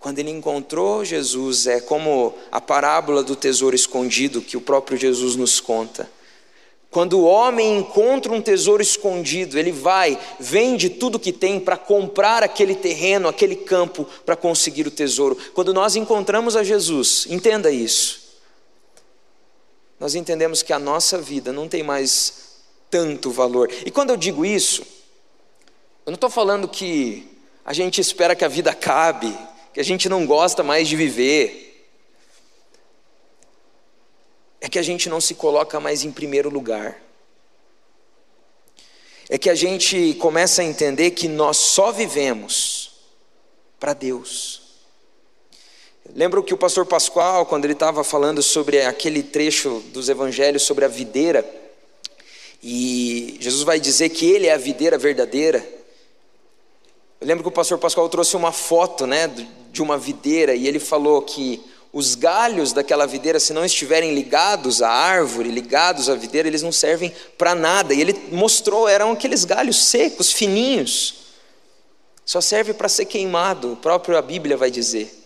Quando 0.00 0.18
ele 0.18 0.30
encontrou 0.30 1.04
Jesus, 1.04 1.68
é 1.68 1.80
como 1.80 2.34
a 2.50 2.60
parábola 2.60 3.22
do 3.22 3.36
tesouro 3.36 3.76
escondido 3.76 4.42
que 4.42 4.56
o 4.56 4.60
próprio 4.60 4.98
Jesus 4.98 5.36
nos 5.36 5.60
conta. 5.60 6.10
Quando 6.94 7.18
o 7.18 7.24
homem 7.24 7.78
encontra 7.78 8.32
um 8.32 8.40
tesouro 8.40 8.80
escondido, 8.80 9.58
ele 9.58 9.72
vai, 9.72 10.16
vende 10.38 10.88
tudo 10.88 11.18
que 11.18 11.32
tem 11.32 11.58
para 11.58 11.76
comprar 11.76 12.44
aquele 12.44 12.72
terreno, 12.72 13.26
aquele 13.26 13.56
campo, 13.56 14.04
para 14.24 14.36
conseguir 14.36 14.86
o 14.86 14.92
tesouro. 14.92 15.36
Quando 15.54 15.74
nós 15.74 15.96
encontramos 15.96 16.54
a 16.54 16.62
Jesus, 16.62 17.26
entenda 17.28 17.68
isso. 17.68 18.38
Nós 19.98 20.14
entendemos 20.14 20.62
que 20.62 20.72
a 20.72 20.78
nossa 20.78 21.18
vida 21.18 21.52
não 21.52 21.66
tem 21.66 21.82
mais 21.82 22.60
tanto 22.88 23.28
valor. 23.28 23.68
E 23.84 23.90
quando 23.90 24.10
eu 24.10 24.16
digo 24.16 24.46
isso, 24.46 24.82
eu 26.06 26.12
não 26.12 26.14
estou 26.14 26.30
falando 26.30 26.68
que 26.68 27.28
a 27.64 27.72
gente 27.72 28.00
espera 28.00 28.36
que 28.36 28.44
a 28.44 28.48
vida 28.48 28.70
acabe, 28.70 29.36
que 29.72 29.80
a 29.80 29.84
gente 29.84 30.08
não 30.08 30.24
gosta 30.24 30.62
mais 30.62 30.86
de 30.86 30.94
viver, 30.94 31.63
é 34.64 34.68
que 34.68 34.78
a 34.78 34.82
gente 34.82 35.10
não 35.10 35.20
se 35.20 35.34
coloca 35.34 35.78
mais 35.78 36.04
em 36.04 36.10
primeiro 36.10 36.48
lugar. 36.48 36.98
É 39.28 39.36
que 39.36 39.50
a 39.50 39.54
gente 39.54 40.14
começa 40.14 40.62
a 40.62 40.64
entender 40.64 41.10
que 41.10 41.28
nós 41.28 41.58
só 41.58 41.92
vivemos 41.92 42.92
para 43.78 43.92
Deus. 43.92 44.62
Lembro 46.14 46.42
que 46.42 46.54
o 46.54 46.56
pastor 46.56 46.86
Pascoal, 46.86 47.44
quando 47.44 47.66
ele 47.66 47.74
estava 47.74 48.02
falando 48.02 48.42
sobre 48.42 48.80
aquele 48.80 49.22
trecho 49.22 49.80
dos 49.92 50.08
evangelhos 50.08 50.62
sobre 50.62 50.86
a 50.86 50.88
videira, 50.88 51.44
e 52.62 53.36
Jesus 53.40 53.64
vai 53.64 53.78
dizer 53.78 54.08
que 54.08 54.24
ele 54.24 54.46
é 54.46 54.54
a 54.54 54.58
videira 54.58 54.96
verdadeira. 54.96 55.58
Eu 57.20 57.26
lembro 57.26 57.44
que 57.44 57.50
o 57.50 57.52
pastor 57.52 57.76
Pascoal 57.76 58.08
trouxe 58.08 58.34
uma 58.34 58.50
foto, 58.50 59.06
né, 59.06 59.28
de 59.70 59.82
uma 59.82 59.98
videira 59.98 60.54
e 60.54 60.66
ele 60.66 60.78
falou 60.78 61.20
que 61.20 61.62
os 61.94 62.16
galhos 62.16 62.72
daquela 62.72 63.06
videira, 63.06 63.38
se 63.38 63.52
não 63.52 63.64
estiverem 63.64 64.12
ligados 64.16 64.82
à 64.82 64.90
árvore, 64.90 65.48
ligados 65.48 66.10
à 66.10 66.16
videira, 66.16 66.48
eles 66.48 66.60
não 66.60 66.72
servem 66.72 67.14
para 67.38 67.54
nada. 67.54 67.94
E 67.94 68.00
ele 68.00 68.30
mostrou, 68.32 68.88
eram 68.88 69.12
aqueles 69.12 69.44
galhos 69.44 69.76
secos, 69.76 70.32
fininhos. 70.32 71.14
Só 72.26 72.40
serve 72.40 72.74
para 72.74 72.88
ser 72.88 73.04
queimado, 73.04 73.74
o 73.74 73.76
próprio 73.76 74.18
a 74.18 74.22
Bíblia 74.22 74.56
vai 74.56 74.72
dizer. 74.72 75.22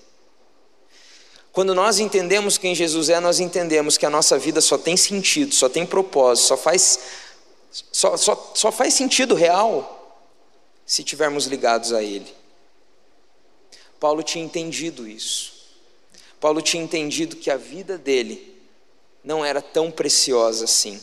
Quando 1.50 1.74
nós 1.74 2.00
entendemos 2.00 2.58
quem 2.58 2.74
Jesus 2.74 3.08
é, 3.08 3.18
nós 3.18 3.40
entendemos 3.40 3.96
que 3.96 4.04
a 4.04 4.10
nossa 4.10 4.38
vida 4.38 4.60
só 4.60 4.76
tem 4.76 4.94
sentido, 4.94 5.54
só 5.54 5.70
tem 5.70 5.86
propósito, 5.86 6.48
só 6.48 6.56
faz, 6.58 7.00
só, 7.90 8.14
só, 8.18 8.52
só 8.54 8.70
faz 8.70 8.92
sentido 8.92 9.34
real 9.34 10.22
se 10.84 11.00
estivermos 11.00 11.46
ligados 11.46 11.94
a 11.94 12.02
Ele. 12.02 12.30
Paulo 13.98 14.22
tinha 14.22 14.44
entendido 14.44 15.08
isso. 15.08 15.57
Paulo 16.40 16.62
tinha 16.62 16.82
entendido 16.82 17.36
que 17.36 17.50
a 17.50 17.56
vida 17.56 17.98
dele 17.98 18.56
não 19.24 19.44
era 19.44 19.60
tão 19.60 19.90
preciosa 19.90 20.64
assim. 20.64 21.00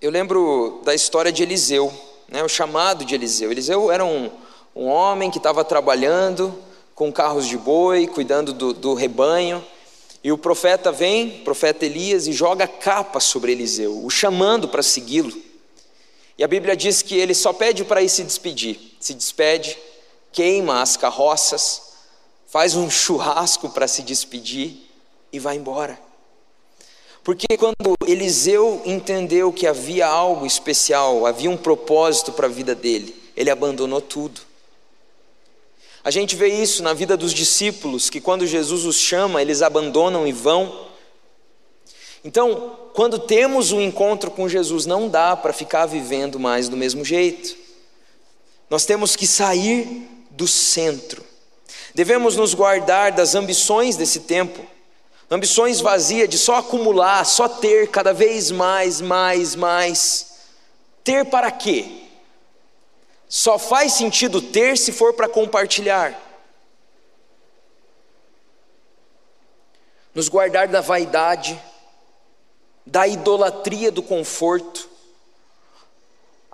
Eu 0.00 0.10
lembro 0.10 0.80
da 0.84 0.94
história 0.94 1.30
de 1.30 1.42
Eliseu, 1.42 1.92
né, 2.28 2.42
o 2.42 2.48
chamado 2.48 3.04
de 3.04 3.14
Eliseu. 3.14 3.50
Eliseu 3.50 3.90
era 3.90 4.04
um, 4.04 4.30
um 4.74 4.86
homem 4.86 5.30
que 5.30 5.38
estava 5.38 5.64
trabalhando 5.64 6.56
com 6.94 7.12
carros 7.12 7.46
de 7.46 7.56
boi, 7.56 8.06
cuidando 8.06 8.52
do, 8.52 8.72
do 8.72 8.94
rebanho, 8.94 9.64
e 10.24 10.30
o 10.30 10.38
profeta 10.38 10.92
vem, 10.92 11.40
o 11.40 11.44
profeta 11.44 11.84
Elias, 11.84 12.26
e 12.26 12.32
joga 12.32 12.66
capa 12.66 13.18
sobre 13.18 13.52
Eliseu, 13.52 14.04
o 14.04 14.10
chamando 14.10 14.68
para 14.68 14.82
segui-lo. 14.82 15.32
E 16.38 16.44
a 16.44 16.48
Bíblia 16.48 16.76
diz 16.76 17.02
que 17.02 17.16
ele 17.16 17.34
só 17.34 17.52
pede 17.52 17.84
para 17.84 18.02
ir 18.02 18.08
se 18.08 18.22
despedir. 18.24 18.96
Se 18.98 19.14
despede, 19.14 19.76
queima 20.32 20.80
as 20.80 20.96
carroças, 20.96 21.92
faz 22.46 22.74
um 22.74 22.90
churrasco 22.90 23.68
para 23.70 23.86
se 23.86 24.02
despedir 24.02 24.76
e 25.32 25.38
vai 25.38 25.56
embora. 25.56 25.98
Porque 27.24 27.46
quando 27.56 27.94
Eliseu 28.06 28.82
entendeu 28.84 29.52
que 29.52 29.66
havia 29.66 30.06
algo 30.06 30.44
especial, 30.44 31.24
havia 31.24 31.48
um 31.48 31.56
propósito 31.56 32.32
para 32.32 32.46
a 32.46 32.50
vida 32.50 32.74
dele, 32.74 33.14
ele 33.36 33.50
abandonou 33.50 34.00
tudo. 34.00 34.40
A 36.04 36.10
gente 36.10 36.34
vê 36.34 36.48
isso 36.48 36.82
na 36.82 36.92
vida 36.92 37.16
dos 37.16 37.32
discípulos, 37.32 38.10
que 38.10 38.20
quando 38.20 38.44
Jesus 38.44 38.84
os 38.84 38.96
chama, 38.96 39.40
eles 39.40 39.62
abandonam 39.62 40.26
e 40.26 40.32
vão. 40.32 40.88
Então, 42.24 42.76
quando 42.92 43.20
temos 43.20 43.70
um 43.70 43.80
encontro 43.80 44.30
com 44.30 44.48
Jesus, 44.48 44.84
não 44.84 45.08
dá 45.08 45.36
para 45.36 45.52
ficar 45.52 45.86
vivendo 45.86 46.40
mais 46.40 46.68
do 46.68 46.76
mesmo 46.76 47.04
jeito. 47.04 47.56
Nós 48.68 48.84
temos 48.84 49.14
que 49.14 49.28
sair 49.28 50.08
do 50.32 50.48
centro. 50.48 51.24
Devemos 51.94 52.36
nos 52.36 52.54
guardar 52.54 53.12
das 53.12 53.34
ambições 53.34 53.96
desse 53.96 54.20
tempo, 54.20 54.66
ambições 55.30 55.80
vazias 55.80 56.28
de 56.28 56.38
só 56.38 56.56
acumular, 56.56 57.24
só 57.24 57.48
ter 57.48 57.88
cada 57.88 58.12
vez 58.12 58.50
mais, 58.50 59.00
mais, 59.00 59.54
mais. 59.54 60.32
Ter 61.04 61.24
para 61.26 61.50
quê? 61.50 62.02
Só 63.28 63.58
faz 63.58 63.92
sentido 63.92 64.40
ter 64.40 64.76
se 64.76 64.92
for 64.92 65.14
para 65.14 65.28
compartilhar. 65.28 66.18
Nos 70.14 70.28
guardar 70.28 70.68
da 70.68 70.80
vaidade, 70.80 71.60
da 72.86 73.06
idolatria 73.06 73.90
do 73.90 74.02
conforto. 74.02 74.88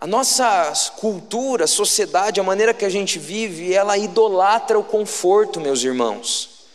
A 0.00 0.06
nossa 0.06 0.72
cultura, 0.96 1.64
a 1.64 1.68
sociedade, 1.68 2.38
a 2.38 2.44
maneira 2.44 2.72
que 2.72 2.84
a 2.84 2.88
gente 2.88 3.18
vive, 3.18 3.74
ela 3.74 3.98
idolatra 3.98 4.78
o 4.78 4.84
conforto, 4.84 5.60
meus 5.60 5.82
irmãos. 5.82 6.68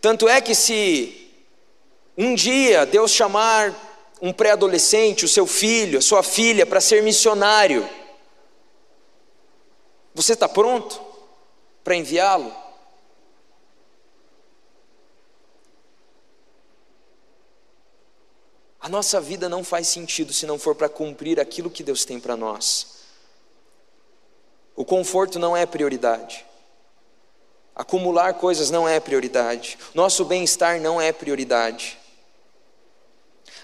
Tanto 0.00 0.28
é 0.28 0.40
que 0.40 0.54
se 0.54 1.28
um 2.16 2.32
dia 2.36 2.86
Deus 2.86 3.10
chamar 3.10 3.74
um 4.20 4.32
pré-adolescente, 4.32 5.24
o 5.24 5.28
seu 5.28 5.48
filho, 5.48 5.98
a 5.98 6.02
sua 6.02 6.22
filha, 6.22 6.64
para 6.64 6.80
ser 6.80 7.02
missionário, 7.02 7.88
você 10.14 10.34
está 10.34 10.48
pronto 10.48 11.00
para 11.82 11.96
enviá-lo? 11.96 12.54
A 18.82 18.88
nossa 18.88 19.20
vida 19.20 19.48
não 19.48 19.62
faz 19.62 19.86
sentido 19.86 20.32
se 20.32 20.44
não 20.44 20.58
for 20.58 20.74
para 20.74 20.88
cumprir 20.88 21.38
aquilo 21.38 21.70
que 21.70 21.84
Deus 21.84 22.04
tem 22.04 22.18
para 22.18 22.36
nós. 22.36 22.96
O 24.74 24.84
conforto 24.84 25.38
não 25.38 25.56
é 25.56 25.64
prioridade. 25.64 26.44
Acumular 27.76 28.34
coisas 28.34 28.72
não 28.72 28.88
é 28.88 28.98
prioridade. 28.98 29.78
Nosso 29.94 30.24
bem-estar 30.24 30.80
não 30.80 31.00
é 31.00 31.12
prioridade. 31.12 31.96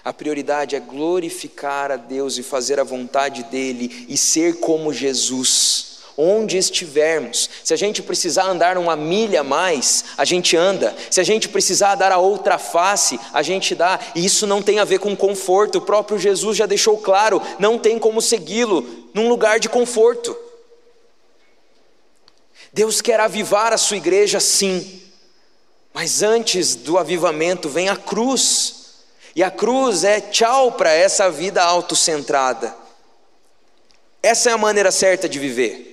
A 0.05 0.13
prioridade 0.13 0.77
é 0.77 0.79
glorificar 0.79 1.91
a 1.91 1.97
Deus 1.97 2.37
e 2.37 2.43
fazer 2.43 2.79
a 2.79 2.85
vontade 2.85 3.43
dEle 3.43 4.07
e 4.07 4.15
ser 4.15 4.61
como 4.61 4.93
Jesus 4.93 5.88
onde 6.19 6.57
estivermos. 6.57 7.49
Se 7.63 7.73
a 7.73 7.77
gente 7.77 8.03
precisar 8.03 8.43
andar 8.43 8.77
uma 8.77 8.93
milha 8.93 9.39
a 9.39 9.43
mais, 9.43 10.03
a 10.17 10.25
gente 10.25 10.57
anda. 10.57 10.93
Se 11.09 11.21
a 11.21 11.23
gente 11.23 11.47
precisar 11.47 11.95
dar 11.95 12.11
a 12.11 12.17
outra 12.17 12.57
face, 12.57 13.17
a 13.31 13.41
gente 13.41 13.73
dá. 13.73 13.97
E 14.13 14.25
isso 14.25 14.45
não 14.45 14.61
tem 14.61 14.79
a 14.79 14.83
ver 14.83 14.99
com 14.99 15.15
conforto. 15.15 15.77
O 15.77 15.81
próprio 15.81 16.19
Jesus 16.19 16.57
já 16.57 16.65
deixou 16.65 16.97
claro: 16.97 17.41
não 17.57 17.79
tem 17.79 17.97
como 17.97 18.21
segui-lo 18.21 18.85
num 19.13 19.29
lugar 19.29 19.61
de 19.61 19.69
conforto. 19.69 20.35
Deus 22.73 23.01
quer 23.01 23.21
avivar 23.21 23.71
a 23.71 23.77
sua 23.77 23.97
igreja, 23.97 24.41
sim. 24.41 25.01
Mas 25.93 26.21
antes 26.21 26.75
do 26.75 26.97
avivamento 26.97 27.69
vem 27.69 27.87
a 27.87 27.95
cruz. 27.95 28.75
E 29.35 29.41
a 29.41 29.49
cruz 29.49 30.03
é 30.03 30.19
tchau 30.19 30.73
para 30.73 30.91
essa 30.91 31.31
vida 31.31 31.63
autocentrada. 31.63 32.75
Essa 34.21 34.49
é 34.49 34.53
a 34.53 34.57
maneira 34.57 34.91
certa 34.91 35.29
de 35.29 35.39
viver. 35.39 35.88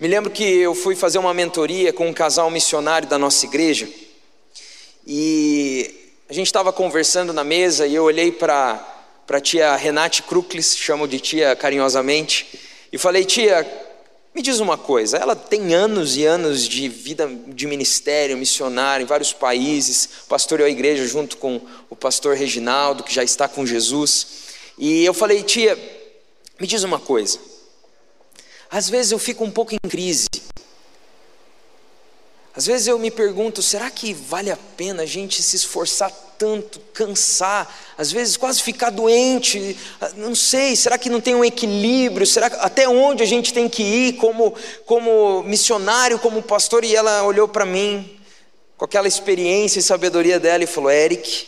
Me 0.00 0.06
lembro 0.06 0.30
que 0.30 0.44
eu 0.44 0.76
fui 0.76 0.94
fazer 0.94 1.18
uma 1.18 1.34
mentoria 1.34 1.92
com 1.92 2.06
um 2.06 2.12
casal 2.12 2.48
missionário 2.52 3.08
da 3.08 3.18
nossa 3.18 3.44
igreja 3.44 3.88
e 5.04 5.92
a 6.28 6.32
gente 6.32 6.46
estava 6.46 6.72
conversando 6.72 7.32
na 7.32 7.42
mesa 7.42 7.84
e 7.84 7.96
eu 7.96 8.04
olhei 8.04 8.30
para 8.30 8.80
a 9.28 9.40
tia 9.40 9.74
Renate 9.74 10.22
Kruklis, 10.22 10.76
chamo 10.78 11.08
de 11.08 11.18
tia 11.18 11.56
carinhosamente, 11.56 12.46
e 12.92 12.96
falei: 12.96 13.24
Tia, 13.24 13.66
Me 14.32 14.40
diz 14.40 14.60
uma 14.60 14.78
coisa, 14.78 15.16
ela 15.16 15.34
tem 15.34 15.74
anos 15.74 16.16
e 16.16 16.24
anos 16.24 16.68
de 16.68 16.88
vida 16.88 17.28
de 17.48 17.66
ministério, 17.66 18.38
missionário 18.38 19.02
em 19.02 19.06
vários 19.06 19.32
países, 19.32 20.08
pastoreou 20.28 20.68
a 20.68 20.70
igreja 20.70 21.04
junto 21.08 21.36
com 21.38 21.60
o 21.90 21.96
pastor 21.96 22.36
Reginaldo, 22.36 23.02
que 23.02 23.12
já 23.12 23.24
está 23.24 23.48
com 23.48 23.66
Jesus. 23.66 24.28
E 24.78 25.04
eu 25.04 25.12
falei, 25.12 25.42
tia, 25.42 25.76
me 26.60 26.68
diz 26.68 26.84
uma 26.84 27.00
coisa. 27.00 27.57
Às 28.70 28.88
vezes 28.88 29.12
eu 29.12 29.18
fico 29.18 29.44
um 29.44 29.50
pouco 29.50 29.74
em 29.74 29.88
crise. 29.88 30.28
Às 32.54 32.66
vezes 32.66 32.88
eu 32.88 32.98
me 32.98 33.10
pergunto, 33.10 33.62
será 33.62 33.88
que 33.88 34.12
vale 34.12 34.50
a 34.50 34.56
pena 34.76 35.04
a 35.04 35.06
gente 35.06 35.42
se 35.42 35.54
esforçar 35.54 36.10
tanto, 36.36 36.80
cansar, 36.92 37.72
às 37.96 38.10
vezes 38.12 38.36
quase 38.36 38.62
ficar 38.62 38.90
doente, 38.90 39.76
não 40.16 40.34
sei, 40.34 40.76
será 40.76 40.96
que 40.96 41.10
não 41.10 41.20
tem 41.20 41.34
um 41.34 41.44
equilíbrio? 41.44 42.26
Será 42.26 42.46
até 42.46 42.88
onde 42.88 43.22
a 43.22 43.26
gente 43.26 43.52
tem 43.52 43.68
que 43.68 43.82
ir 43.82 44.12
como 44.14 44.54
como 44.86 45.42
missionário, 45.42 46.18
como 46.18 46.42
pastor? 46.42 46.84
E 46.84 46.94
ela 46.94 47.24
olhou 47.24 47.48
para 47.48 47.66
mim 47.66 48.18
com 48.76 48.84
aquela 48.84 49.08
experiência 49.08 49.80
e 49.80 49.82
sabedoria 49.82 50.38
dela 50.38 50.62
e 50.62 50.66
falou: 50.66 50.90
"Eric, 50.90 51.46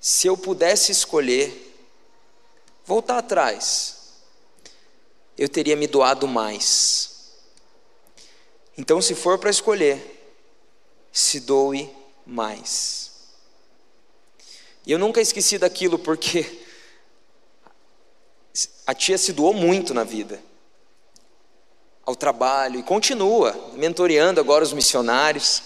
se 0.00 0.26
eu 0.26 0.36
pudesse 0.36 0.92
escolher 0.92 1.72
voltar 2.84 3.18
atrás, 3.18 4.03
eu 5.36 5.48
teria 5.48 5.76
me 5.76 5.86
doado 5.86 6.26
mais. 6.26 7.32
Então, 8.76 9.00
se 9.00 9.14
for 9.14 9.38
para 9.38 9.50
escolher, 9.50 10.36
se 11.12 11.40
doe 11.40 11.90
mais. 12.26 13.12
E 14.86 14.92
eu 14.92 14.98
nunca 14.98 15.20
esqueci 15.20 15.58
daquilo 15.58 15.98
porque 15.98 16.60
a 18.86 18.94
tia 18.94 19.16
se 19.16 19.32
doou 19.32 19.54
muito 19.54 19.94
na 19.94 20.04
vida, 20.04 20.42
ao 22.04 22.14
trabalho, 22.14 22.78
e 22.78 22.82
continua 22.82 23.72
mentoreando 23.74 24.40
agora 24.40 24.64
os 24.64 24.72
missionários. 24.72 25.62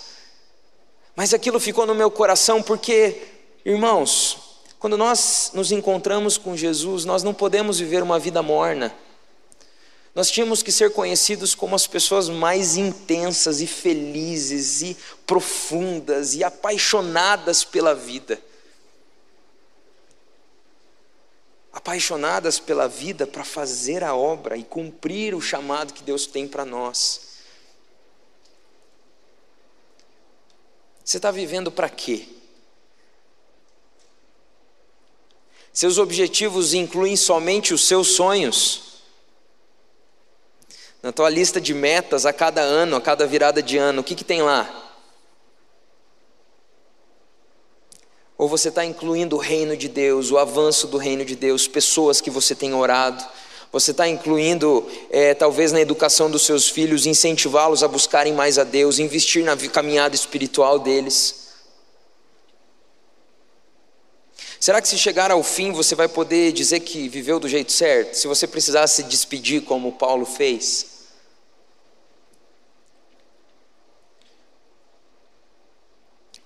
Mas 1.17 1.35
aquilo 1.35 1.59
ficou 1.59 1.85
no 1.85 1.95
meu 1.95 2.11
coração 2.11 2.63
porque, 2.63 3.23
irmãos, 3.65 4.63
quando 4.79 4.97
nós 4.97 5.51
nos 5.53 5.73
encontramos 5.73 6.39
com 6.39 6.57
Jesus, 6.57 7.05
nós 7.05 7.25
não 7.25 7.35
podemos 7.35 7.81
viver 7.81 8.03
uma 8.03 8.19
vida 8.19 8.43
morna. 8.43 8.95
Nós 10.19 10.33
tínhamos 10.33 10.65
que 10.65 10.73
ser 10.73 10.93
conhecidos 10.93 11.55
como 11.55 11.77
as 11.77 11.87
pessoas 11.87 12.29
mais 12.29 12.77
intensas 12.77 13.61
e 13.61 13.69
felizes 13.69 14.83
e 14.83 14.97
profundas 15.25 16.35
e 16.35 16.43
apaixonadas 16.43 17.63
pela 17.63 17.95
vida. 17.95 18.43
Apaixonadas 21.73 22.59
pela 22.59 22.89
vida 22.89 23.29
para 23.29 23.45
fazer 23.45 24.03
a 24.03 24.13
obra 24.13 24.57
e 24.57 24.65
cumprir 24.65 25.37
o 25.37 25.41
chamado 25.41 25.95
que 25.95 26.03
Deus 26.03 26.27
tem 26.27 26.49
para 26.49 26.65
nós. 26.65 27.21
Você 31.05 31.19
está 31.19 31.31
vivendo 31.31 31.71
para 31.71 31.89
quê? 31.89 32.29
Seus 35.73 35.97
objetivos 35.97 36.75
incluem 36.75 37.15
somente 37.15 37.73
os 37.73 37.87
seus 37.87 38.09
sonhos? 38.17 38.88
Na 41.03 41.13
tua 41.13 41.31
lista 41.31 41.61
de 41.61 41.73
metas 41.73 42.27
a 42.27 42.33
cada 42.33 42.61
ano, 42.61 42.97
a 42.97 43.01
cada 43.01 43.27
virada 43.27 43.63
de 43.63 43.79
ano, 43.79 44.01
o 44.01 44.05
que, 44.05 44.15
que 44.15 44.25
tem 44.25 44.43
lá? 44.43 44.87
Ou 48.37 48.49
você 48.49 48.69
está 48.69 48.85
incluindo 48.85 49.37
o 49.37 49.39
reino 49.39 49.77
de 49.77 49.89
Deus, 49.89 50.31
o 50.31 50.39
avanço 50.39 50.87
do 50.87 50.97
reino 50.97 51.25
de 51.25 51.35
Deus, 51.35 51.67
pessoas 51.67 52.21
que 52.21 52.31
você 52.31 52.55
tem 52.55 52.73
orado, 52.73 53.25
você 53.71 53.91
está 53.91 54.09
incluindo, 54.09 54.87
é, 55.11 55.35
talvez, 55.35 55.73
na 55.73 55.81
educação 55.81 56.31
dos 56.31 56.43
seus 56.43 56.69
filhos, 56.69 57.05
incentivá-los 57.05 57.83
a 57.83 57.89
buscarem 57.89 58.33
mais 58.33 58.59
a 58.59 58.65
Deus, 58.65 58.99
investir 58.99 59.45
na 59.45 59.57
caminhada 59.57 60.15
espiritual 60.15 60.79
deles. 60.79 61.49
Será 64.61 64.81
que 64.81 64.89
se 64.89 64.99
chegar 64.99 65.31
ao 65.31 65.43
fim 65.43 65.71
você 65.73 65.95
vai 65.95 66.09
poder 66.09 66.53
dizer 66.53 66.81
que 66.81 67.09
viveu 67.09 67.39
do 67.39 67.49
jeito 67.49 67.71
certo? 67.71 68.15
Se 68.15 68.27
você 68.27 68.47
precisasse 68.47 69.03
se 69.03 69.03
despedir 69.05 69.63
como 69.63 69.93
Paulo 69.93 70.25
fez? 70.25 70.88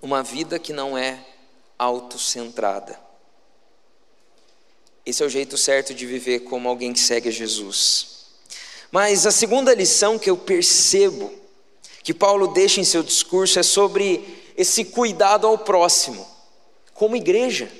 Uma 0.02 0.22
vida 0.22 0.58
que 0.58 0.72
não 0.72 0.98
é 0.98 1.24
autocentrada. 1.78 2.98
Esse 5.06 5.22
é 5.22 5.26
o 5.26 5.30
jeito 5.30 5.56
certo 5.56 5.94
de 5.94 6.04
viver 6.04 6.40
como 6.40 6.68
alguém 6.68 6.92
que 6.92 7.00
segue 7.00 7.28
a 7.28 7.32
Jesus. 7.32 8.26
Mas 8.90 9.26
a 9.26 9.30
segunda 9.30 9.74
lição 9.74 10.18
que 10.18 10.28
eu 10.28 10.36
percebo 10.36 11.32
que 12.02 12.12
Paulo 12.12 12.48
deixa 12.48 12.80
em 12.80 12.84
seu 12.84 13.02
discurso 13.02 13.58
é 13.58 13.62
sobre 13.62 14.42
esse 14.56 14.84
cuidado 14.84 15.46
ao 15.46 15.56
próximo, 15.56 16.26
como 16.92 17.16
igreja. 17.16 17.70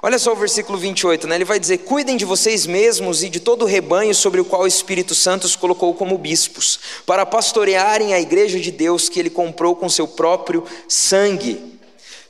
Olha 0.00 0.18
só 0.18 0.32
o 0.32 0.36
versículo 0.36 0.78
28, 0.78 1.26
né? 1.26 1.34
ele 1.34 1.44
vai 1.44 1.58
dizer: 1.58 1.78
Cuidem 1.78 2.16
de 2.16 2.24
vocês 2.24 2.66
mesmos 2.66 3.24
e 3.24 3.28
de 3.28 3.40
todo 3.40 3.62
o 3.62 3.66
rebanho 3.66 4.14
sobre 4.14 4.40
o 4.40 4.44
qual 4.44 4.62
o 4.62 4.66
Espírito 4.66 5.14
Santo 5.14 5.44
os 5.44 5.56
colocou 5.56 5.92
como 5.92 6.16
bispos, 6.16 6.78
para 7.04 7.26
pastorearem 7.26 8.14
a 8.14 8.20
igreja 8.20 8.60
de 8.60 8.70
Deus 8.70 9.08
que 9.08 9.18
ele 9.18 9.30
comprou 9.30 9.74
com 9.74 9.88
seu 9.88 10.06
próprio 10.06 10.62
sangue. 10.86 11.78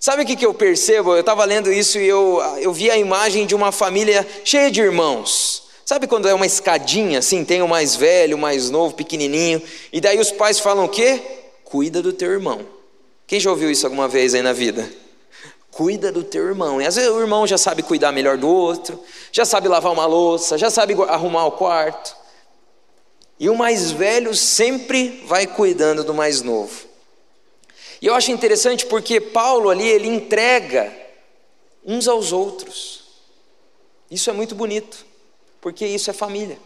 Sabe 0.01 0.23
o 0.23 0.27
que, 0.27 0.37
que 0.37 0.47
eu 0.47 0.55
percebo? 0.55 1.13
Eu 1.13 1.21
estava 1.21 1.45
lendo 1.45 1.71
isso 1.71 1.99
e 1.99 2.07
eu, 2.07 2.41
eu 2.61 2.73
vi 2.73 2.91
a 2.91 2.97
imagem 2.97 3.47
de 3.47 3.55
uma 3.55 3.71
família 3.71 4.27
cheia 4.45 4.71
de 4.71 4.81
irmãos. 4.81 5.65
Sabe 5.85 6.07
quando 6.07 6.29
é 6.29 6.35
uma 6.35 6.47
escadinha 6.47 7.19
assim, 7.19 7.45
tem 7.45 7.63
o 7.63 7.69
mais 7.69 7.97
velho, 7.97 8.37
o 8.37 8.41
mais 8.41 8.71
novo, 8.71 8.95
pequenininho, 8.95 9.61
e 9.93 10.01
daí 10.01 10.19
os 10.19 10.31
pais 10.31 10.59
falam 10.59 10.85
o 10.85 10.89
quê? 10.89 11.21
Cuida 11.65 12.01
do 12.01 12.13
teu 12.13 12.31
irmão. 12.31 12.61
Quem 13.27 13.41
já 13.41 13.51
ouviu 13.51 13.71
isso 13.71 13.87
alguma 13.87 14.09
vez 14.09 14.35
aí 14.35 14.43
na 14.43 14.53
vida? 14.53 14.89
Cuida 15.79 16.11
do 16.11 16.25
teu 16.25 16.45
irmão. 16.45 16.83
E 16.83 16.87
às 16.87 16.97
vezes 16.97 17.09
o 17.09 17.21
irmão 17.21 17.47
já 17.47 17.57
sabe 17.57 17.85
cuidar 17.85 18.11
melhor 18.11 18.37
do 18.37 18.49
outro, 18.49 19.01
já 19.31 19.45
sabe 19.45 19.69
lavar 19.69 19.93
uma 19.93 20.07
louça, 20.07 20.59
já 20.59 20.71
sabe 20.71 20.93
arrumar 21.05 21.47
o 21.47 21.53
quarto. 21.53 22.17
E 23.39 23.49
o 23.49 23.55
mais 23.55 23.93
velho 23.93 24.35
sempre 24.35 25.23
vai 25.25 25.47
cuidando 25.47 26.03
do 26.03 26.13
mais 26.13 26.43
novo. 26.43 26.85
E 28.03 28.07
eu 28.09 28.15
acho 28.17 28.33
interessante 28.33 28.87
porque 28.87 29.21
Paulo 29.21 29.71
ali 29.71 29.87
ele 29.87 30.09
entrega 30.09 30.93
uns 31.87 32.09
aos 32.09 32.33
outros. 32.33 33.05
Isso 34.11 34.29
é 34.31 34.33
muito 34.33 34.57
bonito, 34.57 35.07
porque 35.61 35.87
isso 35.87 36.11
é 36.11 36.13
família. 36.13 36.59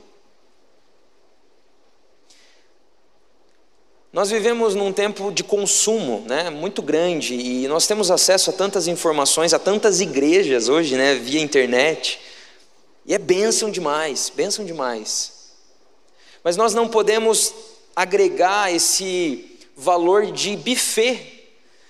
Nós 4.12 4.28
vivemos 4.28 4.74
num 4.74 4.92
tempo 4.92 5.32
de 5.32 5.42
consumo 5.42 6.22
né, 6.28 6.50
muito 6.50 6.82
grande 6.82 7.34
e 7.34 7.66
nós 7.66 7.86
temos 7.86 8.10
acesso 8.10 8.50
a 8.50 8.52
tantas 8.52 8.86
informações, 8.86 9.54
a 9.54 9.58
tantas 9.58 10.02
igrejas 10.02 10.68
hoje, 10.68 10.96
né, 10.96 11.14
via 11.14 11.40
internet. 11.40 12.20
E 13.06 13.14
é 13.14 13.18
bênção 13.18 13.70
demais, 13.70 14.30
bênção 14.36 14.66
demais. 14.66 15.32
Mas 16.44 16.58
nós 16.58 16.74
não 16.74 16.88
podemos 16.88 17.54
agregar 17.96 18.70
esse 18.70 19.58
valor 19.74 20.30
de 20.30 20.58
buffet, 20.58 21.48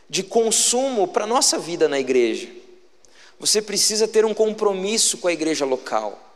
de 0.09 0.23
consumo 0.23 1.09
para 1.09 1.25
a 1.25 1.27
nossa 1.27 1.59
vida 1.59 1.89
na 1.89 1.99
igreja. 1.99 2.49
Você 3.41 3.61
precisa 3.61 4.07
ter 4.07 4.25
um 4.25 4.33
compromisso 4.33 5.19
com 5.19 5.27
a 5.27 5.33
igreja 5.33 5.65
local. 5.65 6.32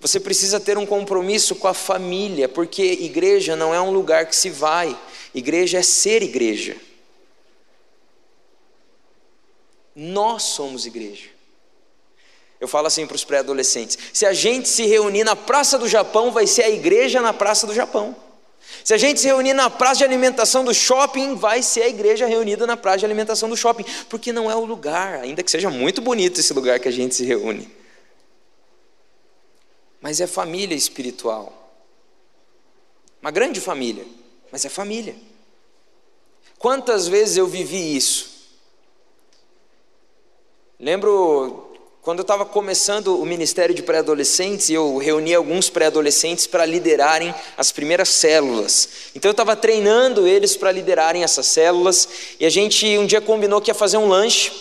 Você 0.00 0.20
precisa 0.20 0.60
ter 0.60 0.78
um 0.78 0.86
compromisso 0.86 1.54
com 1.56 1.68
a 1.68 1.74
família, 1.74 2.48
porque 2.48 2.82
igreja 2.82 3.56
não 3.56 3.74
é 3.74 3.80
um 3.80 3.90
lugar 3.90 4.26
que 4.26 4.36
se 4.36 4.50
vai, 4.50 4.96
igreja 5.34 5.78
é 5.78 5.82
ser 5.82 6.22
igreja. 6.22 6.76
Nós 9.94 10.42
somos 10.42 10.86
igreja. 10.86 11.30
Eu 12.60 12.68
falo 12.68 12.86
assim 12.86 13.06
para 13.06 13.14
os 13.14 13.24
pré-adolescentes: 13.24 13.98
se 14.12 14.26
a 14.26 14.32
gente 14.32 14.68
se 14.68 14.86
reunir 14.86 15.24
na 15.24 15.36
Praça 15.36 15.78
do 15.78 15.88
Japão, 15.88 16.30
vai 16.30 16.46
ser 16.46 16.64
a 16.64 16.70
igreja 16.70 17.20
na 17.20 17.32
Praça 17.32 17.66
do 17.66 17.74
Japão. 17.74 18.16
Se 18.82 18.92
a 18.94 18.96
gente 18.96 19.20
se 19.20 19.26
reunir 19.26 19.54
na 19.54 19.70
praça 19.70 19.98
de 19.98 20.04
alimentação 20.04 20.64
do 20.64 20.74
shopping, 20.74 21.36
vai 21.36 21.62
ser 21.62 21.82
a 21.82 21.88
igreja 21.88 22.26
reunida 22.26 22.66
na 22.66 22.76
praça 22.76 22.98
de 22.98 23.04
alimentação 23.04 23.48
do 23.48 23.56
shopping, 23.56 23.84
porque 24.08 24.32
não 24.32 24.50
é 24.50 24.56
o 24.56 24.64
lugar, 24.64 25.20
ainda 25.20 25.42
que 25.42 25.50
seja 25.50 25.70
muito 25.70 26.00
bonito 26.00 26.40
esse 26.40 26.52
lugar 26.52 26.80
que 26.80 26.88
a 26.88 26.92
gente 26.92 27.14
se 27.14 27.24
reúne 27.24 27.70
mas 30.00 30.20
é 30.20 30.26
família 30.26 30.74
espiritual. 30.74 31.52
Uma 33.20 33.30
grande 33.30 33.60
família, 33.60 34.06
mas 34.52 34.64
é 34.64 34.68
família. 34.68 35.16
Quantas 36.58 37.08
vezes 37.08 37.36
eu 37.36 37.46
vivi 37.46 37.96
isso? 37.96 38.36
Lembro 40.78 41.66
quando 42.06 42.20
eu 42.20 42.22
estava 42.22 42.46
começando 42.46 43.20
o 43.20 43.26
ministério 43.26 43.74
de 43.74 43.82
pré-adolescentes, 43.82 44.70
eu 44.70 44.96
reuni 44.96 45.34
alguns 45.34 45.68
pré-adolescentes 45.68 46.46
para 46.46 46.64
liderarem 46.64 47.34
as 47.58 47.72
primeiras 47.72 48.10
células. 48.10 48.88
Então 49.12 49.28
eu 49.28 49.32
estava 49.32 49.56
treinando 49.56 50.24
eles 50.24 50.56
para 50.56 50.70
liderarem 50.70 51.24
essas 51.24 51.46
células, 51.46 52.08
e 52.38 52.46
a 52.46 52.48
gente 52.48 52.86
um 52.96 53.06
dia 53.06 53.20
combinou 53.20 53.60
que 53.60 53.72
ia 53.72 53.74
fazer 53.74 53.96
um 53.96 54.06
lanche. 54.06 54.52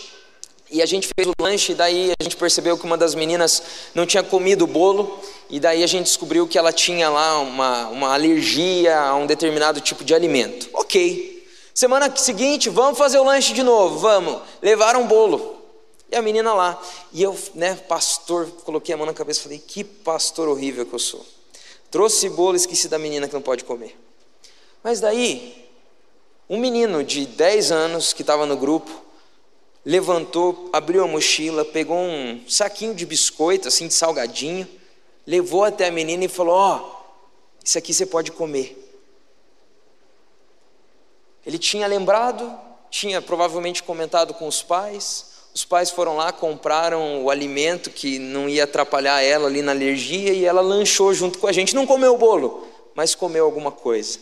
E 0.75 0.81
a 0.81 0.85
gente 0.85 1.07
fez 1.07 1.25
o 1.25 1.41
lanche, 1.41 1.71
e 1.71 1.75
daí 1.75 2.11
a 2.19 2.21
gente 2.21 2.35
percebeu 2.35 2.77
que 2.77 2.83
uma 2.83 2.97
das 2.97 3.15
meninas 3.15 3.63
não 3.93 4.05
tinha 4.05 4.21
comido 4.21 4.65
o 4.65 4.67
bolo, 4.67 5.17
e 5.49 5.57
daí 5.57 5.81
a 5.81 5.87
gente 5.87 6.07
descobriu 6.07 6.45
que 6.45 6.57
ela 6.57 6.73
tinha 6.73 7.09
lá 7.09 7.39
uma, 7.39 7.87
uma 7.87 8.13
alergia 8.13 8.99
a 8.99 9.15
um 9.15 9.25
determinado 9.25 9.79
tipo 9.79 10.03
de 10.03 10.13
alimento. 10.13 10.67
Ok. 10.73 11.47
Semana 11.73 12.13
seguinte, 12.17 12.69
vamos 12.69 12.97
fazer 12.97 13.17
o 13.19 13.23
lanche 13.23 13.53
de 13.53 13.63
novo, 13.63 13.99
vamos. 13.99 14.41
Levaram 14.61 15.03
um 15.03 15.07
bolo. 15.07 15.55
E 16.11 16.15
a 16.17 16.21
menina 16.21 16.53
lá. 16.53 16.77
E 17.13 17.23
eu, 17.23 17.39
né, 17.53 17.75
pastor, 17.87 18.45
coloquei 18.65 18.93
a 18.93 18.97
mão 18.97 19.05
na 19.05 19.13
cabeça 19.13 19.39
e 19.39 19.43
falei: 19.43 19.59
que 19.59 19.81
pastor 19.81 20.49
horrível 20.49 20.85
que 20.85 20.93
eu 20.93 20.99
sou. 20.99 21.25
Trouxe 21.89 22.27
bolo 22.27 22.55
e 22.55 22.57
esqueci 22.57 22.89
da 22.89 22.99
menina 22.99 23.29
que 23.29 23.33
não 23.33 23.41
pode 23.41 23.63
comer. 23.63 23.97
Mas 24.83 24.99
daí, 24.99 25.69
um 26.49 26.59
menino 26.59 27.01
de 27.01 27.25
10 27.25 27.71
anos 27.71 28.11
que 28.11 28.23
estava 28.23 28.45
no 28.45 28.57
grupo, 28.57 29.04
levantou, 29.85 30.69
abriu 30.73 31.03
a 31.03 31.07
mochila, 31.07 31.63
pegou 31.63 31.97
um 31.97 32.43
saquinho 32.49 32.95
de 32.95 33.05
biscoito, 33.05 33.67
assim, 33.67 33.87
de 33.87 33.93
salgadinho, 33.93 34.67
levou 35.27 35.63
até 35.63 35.87
a 35.87 35.91
menina 35.91 36.25
e 36.25 36.27
falou: 36.27 36.55
Ó, 36.55 36.77
oh, 36.77 36.95
isso 37.63 37.77
aqui 37.77 37.93
você 37.93 38.05
pode 38.05 38.31
comer. 38.31 38.81
Ele 41.45 41.59
tinha 41.59 41.85
lembrado, 41.85 42.51
tinha 42.89 43.21
provavelmente 43.21 43.83
comentado 43.83 44.33
com 44.33 44.47
os 44.47 44.63
pais, 44.63 45.35
os 45.53 45.63
pais 45.63 45.91
foram 45.91 46.17
lá, 46.17 46.31
compraram 46.31 47.23
o 47.23 47.29
alimento 47.29 47.91
que 47.91 48.17
não 48.17 48.49
ia 48.49 48.63
atrapalhar 48.63 49.21
ela 49.21 49.47
ali 49.47 49.61
na 49.61 49.71
alergia 49.71 50.33
e 50.33 50.43
ela 50.43 50.61
lanchou 50.61 51.13
junto 51.13 51.37
com 51.37 51.47
a 51.47 51.51
gente. 51.51 51.75
Não 51.75 51.85
comeu 51.85 52.15
o 52.15 52.17
bolo, 52.17 52.67
mas 52.95 53.13
comeu 53.13 53.45
alguma 53.45 53.71
coisa. 53.71 54.19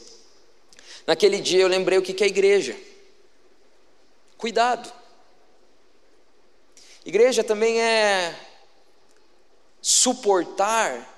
Naquele 1.08 1.40
dia 1.40 1.62
eu 1.62 1.68
lembrei 1.68 1.98
o 1.98 2.02
que 2.02 2.24
é 2.24 2.28
igreja. 2.28 2.76
Cuidado. 4.38 5.03
Igreja 7.06 7.44
também 7.44 7.82
é 7.82 8.34
suportar 9.82 11.14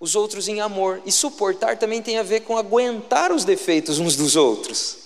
os 0.00 0.16
outros 0.16 0.48
em 0.48 0.60
amor. 0.60 1.00
E 1.06 1.12
suportar 1.12 1.78
também 1.78 2.02
tem 2.02 2.18
a 2.18 2.24
ver 2.24 2.40
com 2.40 2.58
aguentar 2.58 3.30
os 3.30 3.44
defeitos 3.44 4.00
uns 4.00 4.16
dos 4.16 4.34
outros. 4.34 4.98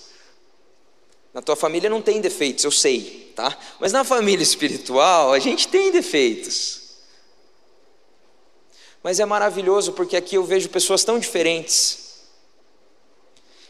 Na 1.31 1.41
tua 1.41 1.55
família 1.55 1.87
não 1.87 2.01
tem 2.01 2.19
defeitos, 2.19 2.63
eu 2.63 2.71
sei, 2.71 3.31
tá? 3.35 3.55
Mas 3.79 3.91
na 3.91 4.03
família 4.03 4.41
espiritual 4.41 5.31
a 5.31 5.37
gente 5.37 5.67
tem 5.67 5.91
defeitos. 5.91 6.81
Mas 9.03 9.19
é 9.19 9.25
maravilhoso 9.25 9.93
porque 9.93 10.17
aqui 10.17 10.35
eu 10.35 10.43
vejo 10.43 10.67
pessoas 10.69 11.03
tão 11.03 11.19
diferentes. 11.19 12.06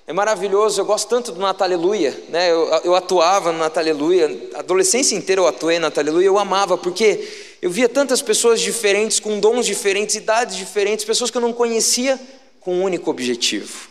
É 0.08 0.14
maravilhoso, 0.14 0.80
eu 0.80 0.86
gosto 0.86 1.10
tanto 1.10 1.34
do 1.34 1.40
Nataleluia, 1.42 2.18
né? 2.30 2.50
Eu, 2.50 2.66
eu 2.86 2.96
atuava 2.96 3.52
no 3.52 3.60
Nataleluia, 3.60 4.52
a 4.56 4.60
adolescência 4.60 5.18
inteira 5.18 5.42
eu 5.42 5.48
atuei 5.48 5.80
no 5.80 5.82
Nataleluia, 5.82 6.28
eu 6.28 6.40
amava, 6.40 6.78
porque 6.78 7.58
eu 7.62 7.70
via 7.70 7.90
tantas 7.90 8.22
pessoas 8.22 8.62
diferentes, 8.62 9.20
com 9.20 9.38
dons 9.38 9.66
diferentes, 9.66 10.16
idades 10.16 10.56
diferentes, 10.56 11.04
pessoas 11.04 11.30
que 11.30 11.36
eu 11.36 11.42
não 11.42 11.52
conhecia, 11.52 12.18
com 12.62 12.76
um 12.76 12.84
único 12.84 13.12
objetivo. 13.12 13.90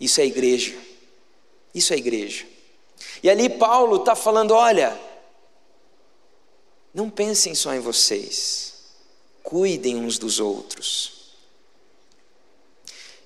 Isso 0.00 0.22
é 0.22 0.24
igreja. 0.24 0.74
Isso 1.74 1.92
é 1.92 1.98
igreja. 1.98 2.46
E 3.22 3.28
ali 3.28 3.50
Paulo 3.50 3.96
está 3.96 4.14
falando: 4.14 4.52
olha, 4.52 4.98
não 6.94 7.10
pensem 7.10 7.54
só 7.54 7.74
em 7.74 7.80
vocês, 7.80 8.72
cuidem 9.42 9.96
uns 9.96 10.18
dos 10.18 10.40
outros. 10.40 11.19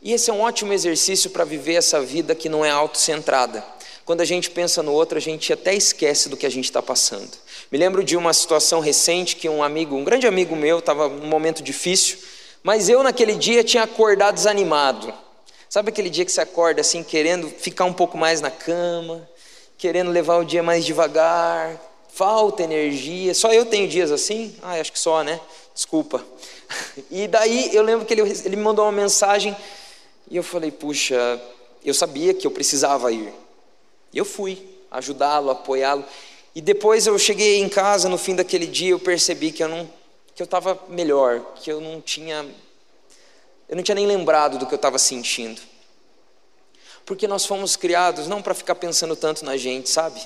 E 0.04 0.12
esse 0.12 0.28
é 0.28 0.34
um 0.34 0.42
ótimo 0.42 0.70
exercício 0.70 1.30
para 1.30 1.44
viver 1.44 1.76
essa 1.76 1.98
vida 1.98 2.34
que 2.34 2.46
não 2.46 2.62
é 2.62 2.70
autocentrada. 2.70 3.64
Quando 4.04 4.20
a 4.20 4.24
gente 4.26 4.50
pensa 4.50 4.82
no 4.82 4.92
outro, 4.92 5.16
a 5.16 5.20
gente 5.20 5.50
até 5.50 5.74
esquece 5.74 6.28
do 6.28 6.36
que 6.36 6.44
a 6.44 6.50
gente 6.50 6.66
está 6.66 6.82
passando. 6.82 7.30
Me 7.72 7.78
lembro 7.78 8.04
de 8.04 8.14
uma 8.14 8.34
situação 8.34 8.80
recente 8.80 9.34
que 9.34 9.48
um 9.48 9.62
amigo, 9.62 9.96
um 9.96 10.04
grande 10.04 10.26
amigo 10.26 10.54
meu, 10.54 10.80
estava 10.80 11.08
num 11.08 11.26
momento 11.26 11.62
difícil, 11.62 12.18
mas 12.62 12.90
eu 12.90 13.02
naquele 13.02 13.34
dia 13.34 13.64
tinha 13.64 13.82
acordado 13.82 14.34
desanimado. 14.34 15.10
Sabe 15.70 15.88
aquele 15.88 16.10
dia 16.10 16.26
que 16.26 16.32
você 16.32 16.42
acorda 16.42 16.82
assim, 16.82 17.02
querendo 17.02 17.48
ficar 17.48 17.86
um 17.86 17.92
pouco 17.94 18.18
mais 18.18 18.42
na 18.42 18.50
cama, 18.50 19.26
querendo 19.78 20.10
levar 20.10 20.36
o 20.36 20.44
dia 20.44 20.62
mais 20.62 20.84
devagar, 20.84 21.80
falta 22.12 22.62
energia. 22.62 23.32
Só 23.32 23.54
eu 23.54 23.64
tenho 23.64 23.88
dias 23.88 24.12
assim? 24.12 24.54
Ah, 24.62 24.74
acho 24.74 24.92
que 24.92 24.98
só, 24.98 25.24
né? 25.24 25.40
Desculpa. 25.74 26.22
E 27.10 27.28
daí 27.28 27.70
eu 27.74 27.82
lembro 27.82 28.06
que 28.06 28.14
ele, 28.14 28.22
ele 28.22 28.56
me 28.56 28.62
mandou 28.62 28.84
uma 28.84 28.92
mensagem 28.92 29.54
e 30.30 30.36
eu 30.36 30.42
falei, 30.42 30.70
puxa, 30.70 31.40
eu 31.84 31.92
sabia 31.92 32.32
que 32.32 32.46
eu 32.46 32.50
precisava 32.50 33.12
ir. 33.12 33.32
E 34.12 34.18
eu 34.18 34.24
fui 34.24 34.66
ajudá-lo, 34.90 35.50
apoiá-lo. 35.50 36.04
E 36.54 36.60
depois 36.60 37.06
eu 37.06 37.18
cheguei 37.18 37.58
em 37.58 37.68
casa 37.68 38.08
no 38.08 38.16
fim 38.16 38.34
daquele 38.34 38.66
dia, 38.66 38.90
eu 38.90 38.98
percebi 38.98 39.50
que 39.50 39.62
eu 39.62 39.68
não 39.68 39.90
que 40.34 40.42
eu 40.42 40.46
estava 40.46 40.80
melhor, 40.88 41.54
que 41.54 41.70
eu 41.70 41.80
não 41.80 42.00
tinha 42.00 42.44
eu 43.68 43.76
não 43.76 43.82
tinha 43.82 43.94
nem 43.94 44.06
lembrado 44.06 44.58
do 44.58 44.66
que 44.66 44.74
eu 44.74 44.76
estava 44.76 44.98
sentindo. 44.98 45.60
Porque 47.04 47.28
nós 47.28 47.44
fomos 47.44 47.76
criados 47.76 48.26
não 48.26 48.40
para 48.40 48.54
ficar 48.54 48.74
pensando 48.74 49.14
tanto 49.14 49.44
na 49.44 49.56
gente, 49.56 49.88
sabe? 49.88 50.20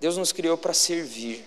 Deus 0.00 0.16
nos 0.16 0.32
criou 0.32 0.56
para 0.56 0.72
servir. 0.72 1.44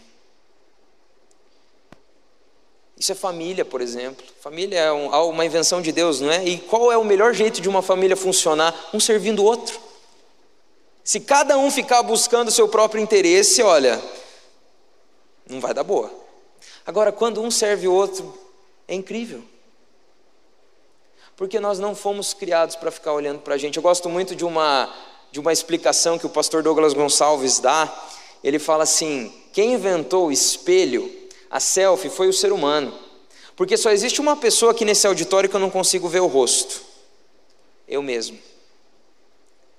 Isso 3.02 3.14
é 3.14 3.16
família, 3.16 3.66
por 3.66 3.82
exemplo. 3.82 4.24
Família 4.42 4.78
é 4.78 4.92
uma 4.92 5.44
invenção 5.44 5.82
de 5.82 5.92
Deus, 5.92 6.22
não 6.22 6.30
é? 6.32 6.46
E 6.46 6.60
qual 6.60 6.92
é 6.92 6.98
o 7.00 7.04
melhor 7.04 7.34
jeito 7.34 7.60
de 7.60 7.68
uma 7.68 7.82
família 7.82 8.16
funcionar? 8.16 8.76
Um 8.94 9.00
servindo 9.00 9.42
o 9.42 9.44
outro. 9.44 9.80
Se 11.04 11.20
cada 11.20 11.58
um 11.58 11.72
ficar 11.72 12.04
buscando 12.04 12.50
o 12.50 12.52
seu 12.52 12.70
próprio 12.70 13.02
interesse, 13.02 13.64
olha, 13.64 14.00
não 15.50 15.60
vai 15.60 15.74
dar 15.74 15.84
boa. 15.84 16.14
Agora, 16.86 17.12
quando 17.12 17.42
um 17.42 17.50
serve 17.50 17.88
o 17.88 17.92
outro, 17.92 18.38
é 18.88 18.94
incrível. 18.94 19.44
Porque 21.36 21.60
nós 21.60 21.80
não 21.80 21.96
fomos 21.96 22.36
criados 22.36 22.76
para 22.76 22.92
ficar 22.92 23.14
olhando 23.14 23.40
para 23.40 23.56
a 23.56 23.58
gente. 23.58 23.78
Eu 23.78 23.82
gosto 23.84 24.10
muito 24.10 24.36
de 24.36 24.46
uma, 24.46 24.94
de 25.32 25.40
uma 25.40 25.52
explicação 25.52 26.20
que 26.20 26.28
o 26.28 26.30
pastor 26.30 26.62
Douglas 26.62 26.94
Gonçalves 26.94 27.58
dá. 27.58 27.92
Ele 28.44 28.60
fala 28.60 28.84
assim: 28.84 29.34
quem 29.52 29.74
inventou 29.74 30.28
o 30.28 30.32
espelho, 30.32 31.21
a 31.52 31.60
selfie, 31.60 32.10
foi 32.10 32.30
o 32.30 32.34
ser 32.34 32.54
humano. 32.54 32.98
Porque 33.58 33.76
só 33.76 33.92
existe 33.92 34.22
uma 34.22 34.38
pessoa 34.38 34.72
aqui 34.72 34.86
nesse 34.86 35.06
auditório 35.06 35.50
que 35.50 35.56
eu 35.56 35.60
não 35.60 35.70
consigo 35.70 36.08
ver 36.08 36.22
o 36.22 36.28
rosto. 36.28 36.82
Eu 37.86 38.02
mesmo. 38.02 38.40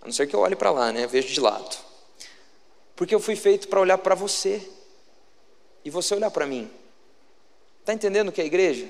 A 0.03 0.05
não 0.05 0.13
ser 0.13 0.27
que 0.27 0.37
eu 0.37 0.41
olhe 0.41 0.55
para 0.55 0.71
lá, 0.71 0.93
né? 0.93 1.07
Vejo 1.07 1.33
de 1.33 1.41
lado. 1.41 1.75
Porque 2.95 3.15
eu 3.15 3.21
fui 3.21 3.35
feito 3.35 3.69
para 3.69 3.81
olhar 3.81 3.97
para 3.97 4.15
você. 4.15 4.63
E 5.83 5.89
você 5.89 6.15
olhar 6.15 6.31
para 6.31 6.47
mim. 6.47 6.71
Está 7.81 7.95
entendendo 7.95 8.29
o 8.29 8.33
que 8.33 8.43
é 8.43 8.45
a 8.45 8.47
igreja? 8.47 8.87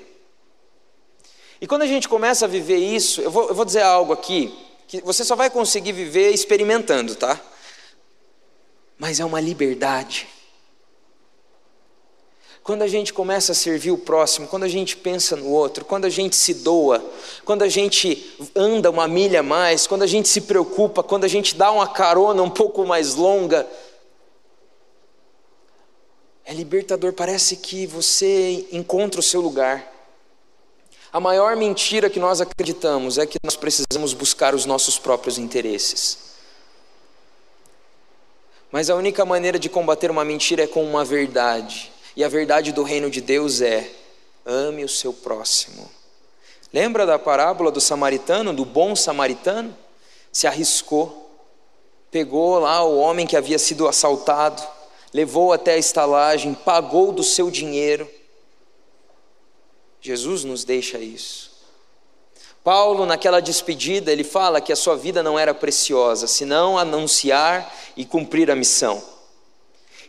E 1.61 1.65
quando 1.65 1.83
a 1.83 1.87
gente 1.87 2.09
começa 2.09 2.43
a 2.43 2.47
viver 2.49 2.77
isso, 2.77 3.21
eu 3.21 3.31
vou, 3.31 3.47
eu 3.47 3.55
vou 3.55 3.63
dizer 3.63 3.81
algo 3.81 4.11
aqui, 4.11 4.53
que 4.87 5.01
você 5.01 5.23
só 5.23 5.35
vai 5.35 5.49
conseguir 5.49 5.93
viver 5.93 6.31
experimentando, 6.31 7.15
tá? 7.15 7.39
Mas 8.99 9.21
é 9.21 9.25
uma 9.25 9.39
liberdade. 9.39 10.27
Quando 12.63 12.81
a 12.81 12.87
gente 12.87 13.13
começa 13.13 13.51
a 13.51 13.55
servir 13.55 13.91
o 13.91 13.97
próximo, 13.97 14.47
quando 14.47 14.63
a 14.63 14.69
gente 14.69 14.95
pensa 14.95 15.35
no 15.35 15.49
outro, 15.49 15.83
quando 15.83 16.05
a 16.05 16.09
gente 16.09 16.33
se 16.33 16.53
doa, 16.53 17.03
quando 17.43 17.61
a 17.61 17.67
gente 17.67 18.37
anda 18.55 18.89
uma 18.89 19.05
milha 19.05 19.41
a 19.41 19.43
mais, 19.43 19.85
quando 19.85 20.03
a 20.03 20.07
gente 20.07 20.29
se 20.29 20.41
preocupa, 20.41 21.03
quando 21.03 21.25
a 21.25 21.27
gente 21.27 21.55
dá 21.55 21.69
uma 21.71 21.87
carona 21.87 22.41
um 22.41 22.49
pouco 22.49 22.85
mais 22.85 23.15
longa, 23.15 23.67
é 26.45 26.53
libertador, 26.53 27.11
parece 27.11 27.57
que 27.57 27.85
você 27.85 28.65
encontra 28.71 29.19
o 29.19 29.23
seu 29.23 29.41
lugar. 29.41 29.91
A 31.11 31.19
maior 31.19 31.57
mentira 31.57 32.09
que 32.09 32.19
nós 32.19 32.39
acreditamos 32.39 33.17
é 33.17 33.25
que 33.25 33.37
nós 33.43 33.57
precisamos 33.57 34.13
buscar 34.13 34.55
os 34.55 34.65
nossos 34.65 34.97
próprios 34.97 35.37
interesses. 35.37 36.17
Mas 38.71 38.89
a 38.89 38.95
única 38.95 39.23
maneira 39.25 39.59
de 39.59 39.69
combater 39.69 40.09
uma 40.09 40.25
mentira 40.25 40.63
é 40.63 40.67
com 40.67 40.83
uma 40.83 41.05
verdade. 41.05 41.92
E 42.15 42.23
a 42.23 42.29
verdade 42.29 42.71
do 42.71 42.83
reino 42.83 43.09
de 43.09 43.21
Deus 43.21 43.61
é: 43.61 43.89
ame 44.45 44.83
o 44.83 44.89
seu 44.89 45.13
próximo. 45.13 45.89
Lembra 46.71 47.05
da 47.05 47.19
parábola 47.19 47.71
do 47.71 47.79
samaritano, 47.79 48.53
do 48.53 48.65
bom 48.65 48.95
samaritano? 48.95 49.75
Se 50.31 50.47
arriscou, 50.47 51.29
pegou 52.09 52.59
lá 52.59 52.83
o 52.83 52.97
homem 52.97 53.27
que 53.27 53.37
havia 53.37 53.59
sido 53.59 53.87
assaltado, 53.87 54.61
levou 55.13 55.53
até 55.53 55.73
a 55.73 55.77
estalagem, 55.77 56.53
pagou 56.53 57.11
do 57.11 57.23
seu 57.23 57.51
dinheiro. 57.51 58.09
Jesus 60.01 60.43
nos 60.43 60.63
deixa 60.63 60.97
isso. 60.97 61.53
Paulo, 62.63 63.05
naquela 63.05 63.41
despedida, 63.41 64.11
ele 64.11 64.23
fala 64.23 64.61
que 64.61 64.71
a 64.71 64.75
sua 64.75 64.95
vida 64.95 65.21
não 65.21 65.37
era 65.37 65.53
preciosa, 65.53 66.27
senão 66.27 66.77
anunciar 66.77 67.73
e 67.95 68.05
cumprir 68.05 68.49
a 68.49 68.55
missão. 68.55 69.03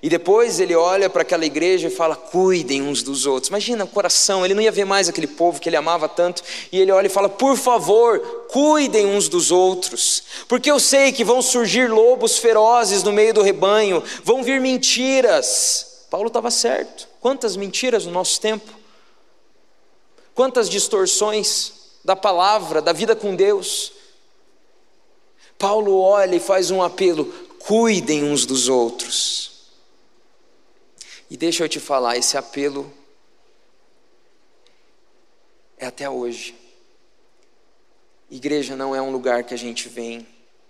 E 0.05 0.09
depois 0.11 0.61
ele 0.61 0.77
olha 0.77 1.09
para 1.09 1.23
aquela 1.23 1.47
igreja 1.47 1.89
e 1.89 1.91
fala: 1.91 2.15
cuidem 2.15 2.83
uns 2.83 3.03
dos 3.03 3.25
outros. 3.25 3.49
Imagina 3.49 3.85
o 3.85 3.89
coração, 3.89 4.45
ele 4.45 4.53
não 4.53 4.61
ia 4.61 4.71
ver 4.71 4.85
mais 4.85 5.09
aquele 5.09 5.27
povo 5.27 5.59
que 5.59 5.67
ele 5.67 5.77
amava 5.77 6.07
tanto. 6.07 6.43
E 6.71 6.79
ele 6.79 6.93
olha 6.93 7.07
e 7.07 7.11
fala: 7.11 7.31
por 7.31 7.57
favor, 7.57 8.21
cuidem 8.51 9.07
uns 9.07 9.31
dos 9.31 9.51
outros. 9.51 10.23
Porque 10.47 10.71
eu 10.71 10.79
sei 10.79 11.11
que 11.11 11.25
vão 11.25 11.41
surgir 11.41 11.91
lobos 11.91 12.37
ferozes 12.37 13.03
no 13.03 13.15
meio 13.15 13.33
do 13.33 13.41
rebanho, 13.41 14.03
vão 14.23 14.43
vir 14.43 14.61
mentiras 14.61 15.95
Paulo 16.15 16.29
estava 16.29 16.49
certo. 16.49 17.09
Quantas 17.21 17.57
mentiras 17.57 18.07
no 18.07 18.13
nosso 18.13 18.41
tempo, 18.41 18.71
quantas 20.33 20.71
distorções 20.71 21.73
da 22.05 22.15
palavra, 22.15 22.81
da 22.81 22.93
vida 22.93 23.17
com 23.17 23.35
Deus. 23.35 23.91
Paulo 25.59 25.99
olha 25.99 26.37
e 26.37 26.41
faz 26.41 26.71
um 26.71 26.81
apelo: 26.81 27.25
cuidem 27.59 28.23
uns 28.23 28.47
dos 28.47 28.69
outros. 28.69 29.54
E 31.35 31.37
deixa 31.37 31.65
eu 31.65 31.69
te 31.69 31.81
falar, 31.81 32.17
esse 32.17 32.39
apelo 32.39 32.95
é 35.77 35.85
até 35.85 36.09
hoje. 36.09 36.55
Igreja 38.31 38.77
não 38.77 38.95
é 38.95 39.03
um 39.03 39.11
lugar 39.11 39.43
que 39.43 39.53
a 39.53 39.57
gente 39.57 39.89
vem, 39.89 40.25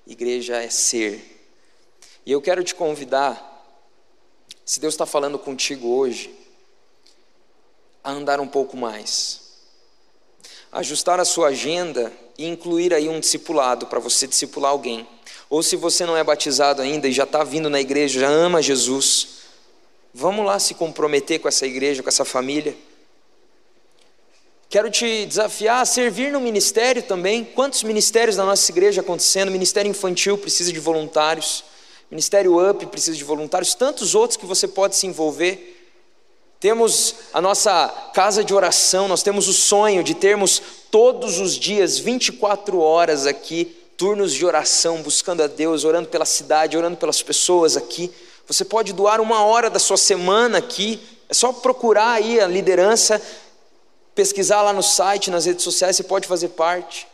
igreja 0.07 0.57
é 0.57 0.71
ser. 0.71 1.53
E 2.25 2.33
eu 2.33 2.41
quero 2.41 2.65
te 2.65 2.75
convidar, 2.75 3.63
se 4.65 4.81
Deus 4.81 4.95
está 4.95 5.05
falando 5.05 5.39
contigo 5.39 5.89
hoje, 5.89 6.35
a 8.03 8.13
andar 8.13 8.41
um 8.41 8.49
pouco 8.49 8.75
mais, 8.75 9.43
ajustar 10.73 11.21
a 11.21 11.27
sua 11.27 11.49
agenda 11.49 12.11
e 12.39 12.47
incluir 12.47 12.95
aí 12.95 13.07
um 13.07 13.21
discipulado 13.21 13.87
para 13.87 14.01
você 14.01 14.27
discipular 14.27 14.71
alguém. 14.71 15.07
Ou 15.51 15.63
se 15.63 15.77
você 15.77 16.07
não 16.07 16.17
é 16.17 16.25
batizado 16.25 16.81
ainda 16.81 17.07
e 17.07 17.13
já 17.13 17.25
está 17.25 17.45
vindo 17.45 17.69
na 17.69 17.83
igreja, 17.83 18.21
já 18.21 18.29
ama 18.29 18.63
Jesus, 18.63 19.34
vamos 20.15 20.47
lá 20.47 20.61
se 20.61 20.75
comprometer 20.75 21.41
com 21.41 21.49
essa 21.49 21.67
igreja, 21.67 22.03
com 22.03 22.09
essa 22.09 22.25
família. 22.25 22.77
Quero 24.69 24.91
te 24.91 25.27
desafiar 25.27 25.83
a 25.83 25.85
servir 25.85 26.33
no 26.33 26.41
ministério 26.41 27.03
também. 27.03 27.45
Quantos 27.45 27.83
ministérios 27.83 28.37
da 28.37 28.45
nossa 28.45 28.71
igreja 28.71 29.01
acontecendo? 29.01 29.51
Ministério 29.51 29.91
infantil 29.91 30.39
precisa 30.39 30.73
de 30.73 30.79
voluntários. 30.79 31.65
Ministério 32.11 32.59
UP 32.71 32.87
precisa 32.87 33.17
de 33.17 33.25
voluntários. 33.25 33.75
Tantos 33.75 34.15
outros 34.15 34.37
que 34.37 34.47
você 34.47 34.67
pode 34.69 34.97
se 34.97 35.07
envolver. 35.07 35.81
Temos 36.61 37.17
a 37.33 37.41
nossa 37.41 37.89
casa 38.15 38.43
de 38.43 38.55
oração. 38.55 39.07
Nós 39.07 39.23
temos 39.23 39.49
o 39.49 39.53
sonho 39.53 40.03
de 40.03 40.15
termos 40.15 40.63
todos 40.91 41.39
os 41.39 41.57
dias, 41.57 41.99
24 41.99 42.81
horas 42.81 43.27
aqui, 43.27 43.77
turnos 43.97 44.33
de 44.33 44.47
oração, 44.47 45.03
buscando 45.03 45.43
a 45.43 45.47
Deus, 45.47 45.85
orando 45.85 46.09
pela 46.09 46.25
cidade, 46.25 46.77
orando 46.77 46.97
pelas 46.97 47.23
pessoas 47.23 47.77
aqui. 47.77 48.11
Você 48.47 48.65
pode 48.65 48.93
doar 48.93 49.21
uma 49.21 49.45
hora 49.45 49.71
da 49.71 49.79
sua 49.79 49.97
semana 49.97 50.59
aqui. 50.59 51.01
É 51.29 51.35
só 51.35 51.53
procurar 51.53 52.13
aí 52.13 52.41
a 52.41 52.47
liderança 52.47 53.21
pesquisar 54.15 54.63
lá 54.63 54.73
no 54.73 54.83
site, 54.83 55.31
nas 55.31 55.45
redes 55.45 55.65
sociais, 55.65 55.97
você 55.97 56.05
pode 56.05 56.29
fazer 56.29 56.51
parte. 56.51 57.07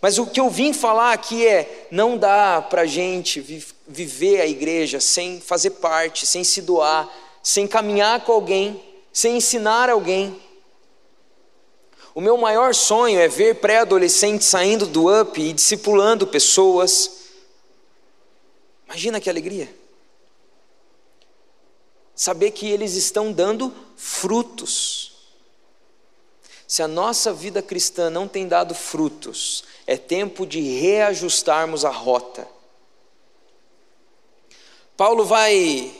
Mas 0.00 0.18
o 0.18 0.26
que 0.26 0.40
eu 0.40 0.48
vim 0.48 0.72
falar 0.72 1.12
aqui 1.12 1.46
é: 1.46 1.88
não 1.90 2.16
dá 2.16 2.62
para 2.62 2.82
a 2.82 2.86
gente 2.86 3.40
viver 3.86 4.40
a 4.40 4.46
igreja 4.46 5.00
sem 5.00 5.40
fazer 5.40 5.70
parte, 5.70 6.26
sem 6.26 6.42
se 6.42 6.62
doar, 6.62 7.08
sem 7.42 7.66
caminhar 7.66 8.24
com 8.24 8.32
alguém, 8.32 8.82
sem 9.12 9.36
ensinar 9.36 9.90
alguém. 9.90 10.40
O 12.14 12.20
meu 12.20 12.38
maior 12.38 12.74
sonho 12.74 13.20
é 13.20 13.28
ver 13.28 13.56
pré-adolescentes 13.56 14.48
saindo 14.48 14.86
do 14.86 15.06
UP 15.20 15.38
e 15.38 15.52
discipulando 15.52 16.26
pessoas. 16.26 17.10
Imagina 18.86 19.20
que 19.20 19.28
alegria. 19.28 19.68
Saber 22.16 22.50
que 22.50 22.66
eles 22.66 22.94
estão 22.94 23.30
dando 23.30 23.72
frutos. 23.94 25.12
Se 26.66 26.82
a 26.82 26.88
nossa 26.88 27.32
vida 27.32 27.62
cristã 27.62 28.08
não 28.10 28.26
tem 28.26 28.48
dado 28.48 28.74
frutos, 28.74 29.62
é 29.86 29.96
tempo 29.96 30.46
de 30.46 30.60
reajustarmos 30.60 31.84
a 31.84 31.90
rota. 31.90 32.48
Paulo 34.96 35.26
vai 35.26 35.94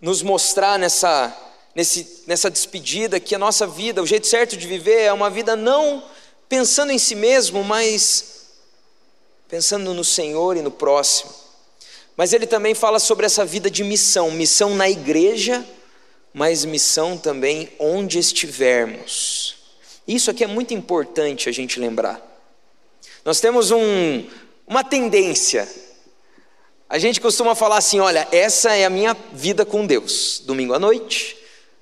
nos 0.00 0.22
mostrar 0.22 0.76
nessa, 0.76 1.34
nesse, 1.74 2.24
nessa 2.26 2.50
despedida 2.50 3.20
que 3.20 3.34
a 3.34 3.38
nossa 3.38 3.66
vida, 3.66 4.02
o 4.02 4.06
jeito 4.06 4.26
certo 4.26 4.56
de 4.56 4.66
viver 4.66 5.02
é 5.02 5.12
uma 5.12 5.30
vida 5.30 5.54
não 5.54 6.02
pensando 6.48 6.90
em 6.90 6.98
si 6.98 7.14
mesmo, 7.14 7.62
mas 7.62 8.48
pensando 9.48 9.94
no 9.94 10.04
Senhor 10.04 10.56
e 10.56 10.62
no 10.62 10.70
próximo. 10.70 11.32
Mas 12.20 12.34
ele 12.34 12.46
também 12.46 12.74
fala 12.74 12.98
sobre 12.98 13.24
essa 13.24 13.46
vida 13.46 13.70
de 13.70 13.82
missão, 13.82 14.30
missão 14.30 14.74
na 14.74 14.90
igreja, 14.90 15.66
mas 16.34 16.66
missão 16.66 17.16
também 17.16 17.70
onde 17.78 18.18
estivermos. 18.18 19.54
Isso 20.06 20.30
aqui 20.30 20.44
é 20.44 20.46
muito 20.46 20.74
importante 20.74 21.48
a 21.48 21.52
gente 21.52 21.80
lembrar. 21.80 22.20
Nós 23.24 23.40
temos 23.40 23.70
um, 23.70 24.26
uma 24.66 24.84
tendência. 24.84 25.66
A 26.90 26.98
gente 26.98 27.22
costuma 27.22 27.54
falar 27.54 27.78
assim: 27.78 28.00
olha, 28.00 28.28
essa 28.30 28.74
é 28.76 28.84
a 28.84 28.90
minha 28.90 29.16
vida 29.32 29.64
com 29.64 29.86
Deus. 29.86 30.42
Domingo 30.44 30.74
à 30.74 30.78
noite, 30.78 31.38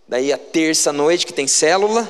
daí 0.06 0.32
a 0.32 0.38
terça 0.38 0.90
à 0.90 0.92
noite, 0.92 1.26
que 1.26 1.32
tem 1.32 1.48
célula, 1.48 2.08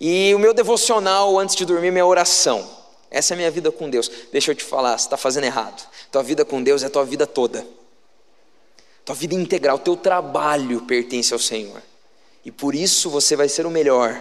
e 0.00 0.34
o 0.34 0.38
meu 0.40 0.52
devocional 0.52 1.38
antes 1.38 1.54
de 1.54 1.64
dormir, 1.64 1.92
minha 1.92 2.04
oração. 2.04 2.79
Essa 3.10 3.32
é 3.32 3.34
a 3.34 3.38
minha 3.38 3.50
vida 3.50 3.72
com 3.72 3.90
Deus. 3.90 4.10
Deixa 4.30 4.50
eu 4.50 4.54
te 4.54 4.62
falar, 4.62 4.96
você 4.96 5.06
está 5.06 5.16
fazendo 5.16 5.44
errado. 5.44 5.88
Tua 6.12 6.22
vida 6.22 6.44
com 6.44 6.62
Deus 6.62 6.82
é 6.82 6.88
tua 6.88 7.04
vida 7.04 7.26
toda. 7.26 7.66
Tua 9.04 9.14
vida 9.14 9.34
integral, 9.34 9.78
teu 9.78 9.96
trabalho 9.96 10.82
pertence 10.82 11.32
ao 11.32 11.38
Senhor. 11.38 11.82
E 12.44 12.50
por 12.50 12.74
isso 12.74 13.10
você 13.10 13.34
vai 13.34 13.48
ser 13.48 13.66
o 13.66 13.70
melhor 13.70 14.20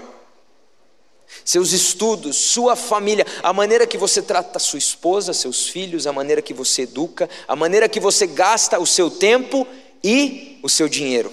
seus 1.46 1.72
estudos, 1.72 2.36
sua 2.36 2.76
família, 2.76 3.26
a 3.44 3.54
maneira 3.54 3.86
que 3.86 3.98
você 3.98 4.22
trata 4.22 4.60
sua 4.60 4.80
esposa, 4.80 5.34
seus 5.34 5.68
filhos, 5.68 6.08
a 6.08 6.14
maneira 6.14 6.42
que 6.42 6.54
você 6.54 6.84
educa, 6.84 7.30
a 7.48 7.56
maneira 7.56 7.88
que 7.88 8.00
você 8.00 8.26
gasta 8.26 8.80
o 8.80 8.86
seu 8.86 9.10
tempo 9.10 9.66
e 10.04 10.60
o 10.64 10.70
seu 10.70 10.90
dinheiro. 10.90 11.32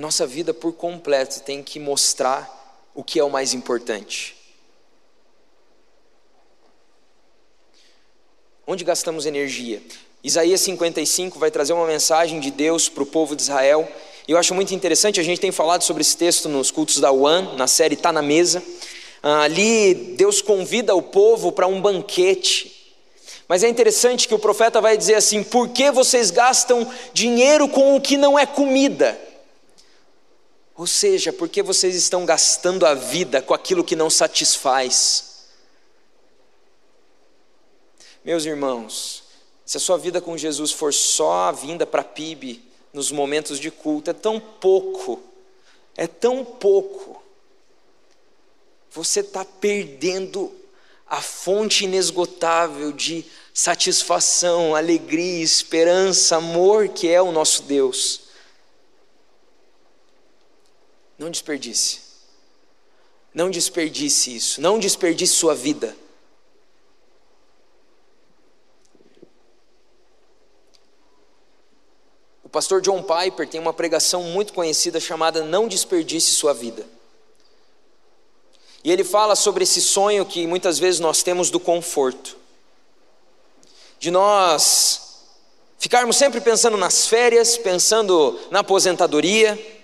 Nossa 0.00 0.26
vida 0.26 0.54
por 0.54 0.72
completo 0.72 1.40
tem 1.40 1.62
que 1.62 1.78
mostrar 1.78 2.88
o 2.94 3.04
que 3.04 3.20
é 3.20 3.24
o 3.24 3.28
mais 3.28 3.52
importante. 3.52 4.34
Onde 8.66 8.82
gastamos 8.82 9.26
energia? 9.26 9.82
Isaías 10.24 10.62
55 10.62 11.38
vai 11.38 11.50
trazer 11.50 11.74
uma 11.74 11.86
mensagem 11.86 12.40
de 12.40 12.50
Deus 12.50 12.88
para 12.88 13.02
o 13.02 13.06
povo 13.06 13.36
de 13.36 13.42
Israel. 13.42 13.86
E 14.26 14.32
eu 14.32 14.38
acho 14.38 14.54
muito 14.54 14.74
interessante, 14.74 15.20
a 15.20 15.22
gente 15.22 15.38
tem 15.38 15.52
falado 15.52 15.82
sobre 15.82 16.00
esse 16.00 16.16
texto 16.16 16.48
nos 16.48 16.70
cultos 16.70 16.98
da 16.98 17.12
UAN, 17.12 17.56
na 17.56 17.66
série 17.66 17.94
Está 17.94 18.10
na 18.10 18.22
Mesa. 18.22 18.62
Ah, 19.22 19.42
ali 19.42 19.92
Deus 19.92 20.40
convida 20.40 20.94
o 20.94 21.02
povo 21.02 21.52
para 21.52 21.66
um 21.66 21.78
banquete. 21.78 22.96
Mas 23.46 23.62
é 23.62 23.68
interessante 23.68 24.26
que 24.26 24.34
o 24.34 24.38
profeta 24.38 24.80
vai 24.80 24.96
dizer 24.96 25.16
assim: 25.16 25.42
por 25.42 25.68
que 25.68 25.90
vocês 25.90 26.30
gastam 26.30 26.90
dinheiro 27.12 27.68
com 27.68 27.96
o 27.96 28.00
que 28.00 28.16
não 28.16 28.38
é 28.38 28.46
comida? 28.46 29.28
Ou 30.80 30.86
seja, 30.86 31.30
por 31.30 31.46
que 31.46 31.62
vocês 31.62 31.94
estão 31.94 32.24
gastando 32.24 32.86
a 32.86 32.94
vida 32.94 33.42
com 33.42 33.52
aquilo 33.52 33.84
que 33.84 33.94
não 33.94 34.08
satisfaz? 34.08 35.44
Meus 38.24 38.46
irmãos, 38.46 39.24
se 39.66 39.76
a 39.76 39.80
sua 39.80 39.98
vida 39.98 40.22
com 40.22 40.38
Jesus 40.38 40.72
for 40.72 40.94
só 40.94 41.48
a 41.48 41.52
vinda 41.52 41.84
para 41.84 42.02
PIB 42.02 42.64
nos 42.94 43.12
momentos 43.12 43.60
de 43.60 43.70
culto, 43.70 44.08
é 44.08 44.14
tão 44.14 44.40
pouco, 44.40 45.22
é 45.98 46.06
tão 46.06 46.42
pouco. 46.42 47.22
Você 48.90 49.20
está 49.20 49.44
perdendo 49.44 50.50
a 51.06 51.20
fonte 51.20 51.84
inesgotável 51.84 52.90
de 52.90 53.26
satisfação, 53.52 54.74
alegria, 54.74 55.44
esperança, 55.44 56.36
amor 56.36 56.88
que 56.88 57.06
é 57.06 57.20
o 57.20 57.32
nosso 57.32 57.64
Deus. 57.64 58.29
Não 61.20 61.28
desperdice. 61.28 62.00
Não 63.34 63.50
desperdice 63.50 64.34
isso. 64.34 64.58
Não 64.58 64.78
desperdice 64.78 65.34
sua 65.34 65.54
vida. 65.54 65.94
O 72.42 72.48
pastor 72.48 72.80
John 72.80 73.02
Piper 73.02 73.46
tem 73.46 73.60
uma 73.60 73.74
pregação 73.74 74.22
muito 74.22 74.54
conhecida 74.54 74.98
chamada 74.98 75.44
Não 75.44 75.68
Desperdice 75.68 76.32
Sua 76.32 76.54
Vida. 76.54 76.86
E 78.82 78.90
ele 78.90 79.04
fala 79.04 79.36
sobre 79.36 79.64
esse 79.64 79.82
sonho 79.82 80.24
que 80.24 80.46
muitas 80.46 80.78
vezes 80.78 81.00
nós 81.00 81.22
temos 81.22 81.50
do 81.50 81.60
conforto, 81.60 82.34
de 83.98 84.10
nós 84.10 85.26
ficarmos 85.78 86.16
sempre 86.16 86.40
pensando 86.40 86.78
nas 86.78 87.06
férias, 87.06 87.58
pensando 87.58 88.40
na 88.50 88.60
aposentadoria. 88.60 89.79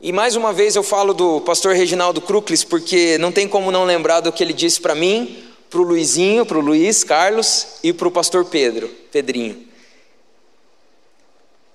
E 0.00 0.12
mais 0.12 0.36
uma 0.36 0.52
vez 0.52 0.76
eu 0.76 0.84
falo 0.84 1.12
do 1.12 1.40
pastor 1.40 1.74
Reginaldo 1.74 2.20
Cruclis, 2.20 2.62
porque 2.62 3.18
não 3.18 3.32
tem 3.32 3.48
como 3.48 3.72
não 3.72 3.84
lembrar 3.84 4.20
do 4.20 4.30
que 4.30 4.44
ele 4.44 4.52
disse 4.52 4.80
para 4.80 4.94
mim, 4.94 5.44
para 5.68 5.80
o 5.80 5.82
Luizinho, 5.82 6.46
para 6.46 6.56
o 6.56 6.60
Luiz 6.60 7.02
Carlos 7.02 7.66
e 7.82 7.92
para 7.92 8.06
o 8.06 8.10
pastor 8.10 8.44
Pedro, 8.44 8.86
Pedrinho. 9.10 9.66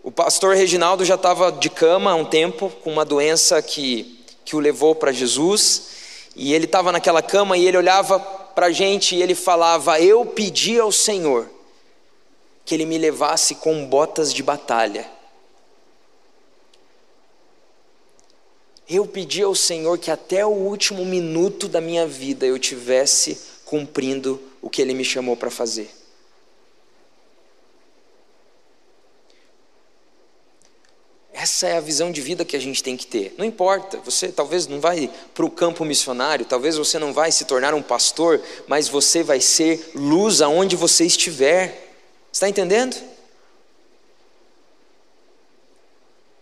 O 0.01 0.09
pastor 0.09 0.55
Reginaldo 0.55 1.03
já 1.03 1.15
estava 1.15 1.51
de 1.51 1.69
cama 1.69 2.11
há 2.11 2.15
um 2.15 2.23
tempo, 2.23 2.71
com 2.81 2.93
uma 2.93 3.03
doença 3.03 3.61
que, 3.61 4.23
que 4.45 4.55
o 4.55 4.59
levou 4.59 4.95
para 4.95 5.11
Jesus, 5.11 5.89
e 6.33 6.53
ele 6.53 6.63
estava 6.63 6.93
naquela 6.93 7.21
cama 7.21 7.57
e 7.57 7.67
ele 7.67 7.77
olhava 7.77 8.19
para 8.19 8.67
a 8.67 8.71
gente 8.71 9.15
e 9.15 9.21
ele 9.21 9.35
falava: 9.35 9.99
Eu 9.99 10.25
pedi 10.25 10.79
ao 10.79 10.93
Senhor 10.93 11.49
que 12.63 12.73
ele 12.73 12.85
me 12.85 12.97
levasse 12.97 13.55
com 13.55 13.85
botas 13.85 14.33
de 14.33 14.41
batalha. 14.41 15.05
Eu 18.89 19.07
pedi 19.07 19.41
ao 19.41 19.55
Senhor 19.55 19.97
que 19.97 20.11
até 20.11 20.45
o 20.45 20.49
último 20.49 21.05
minuto 21.05 21.67
da 21.67 21.79
minha 21.79 22.05
vida 22.05 22.45
eu 22.45 22.59
tivesse 22.59 23.37
cumprindo 23.65 24.41
o 24.61 24.69
que 24.69 24.81
Ele 24.81 24.93
me 24.93 25.05
chamou 25.05 25.37
para 25.37 25.49
fazer. 25.49 25.89
Essa 31.33 31.67
é 31.67 31.77
a 31.77 31.81
visão 31.81 32.11
de 32.11 32.21
vida 32.21 32.45
que 32.45 32.55
a 32.55 32.59
gente 32.59 32.83
tem 32.83 32.95
que 32.95 33.07
ter. 33.07 33.33
Não 33.37 33.43
importa, 33.43 33.97
você 33.97 34.29
talvez 34.29 34.67
não 34.67 34.79
vai 34.79 35.09
para 35.33 35.45
o 35.45 35.49
campo 35.49 35.83
missionário, 35.83 36.45
talvez 36.45 36.77
você 36.77 36.99
não 36.99 37.11
vai 37.11 37.31
se 37.31 37.43
tornar 37.45 37.73
um 37.73 37.81
pastor, 37.81 38.39
mas 38.67 38.87
você 38.87 39.23
vai 39.23 39.41
ser 39.41 39.91
luz 39.95 40.41
aonde 40.41 40.75
você 40.75 41.05
estiver. 41.05 41.95
Está 42.31 42.47
entendendo? 42.47 42.95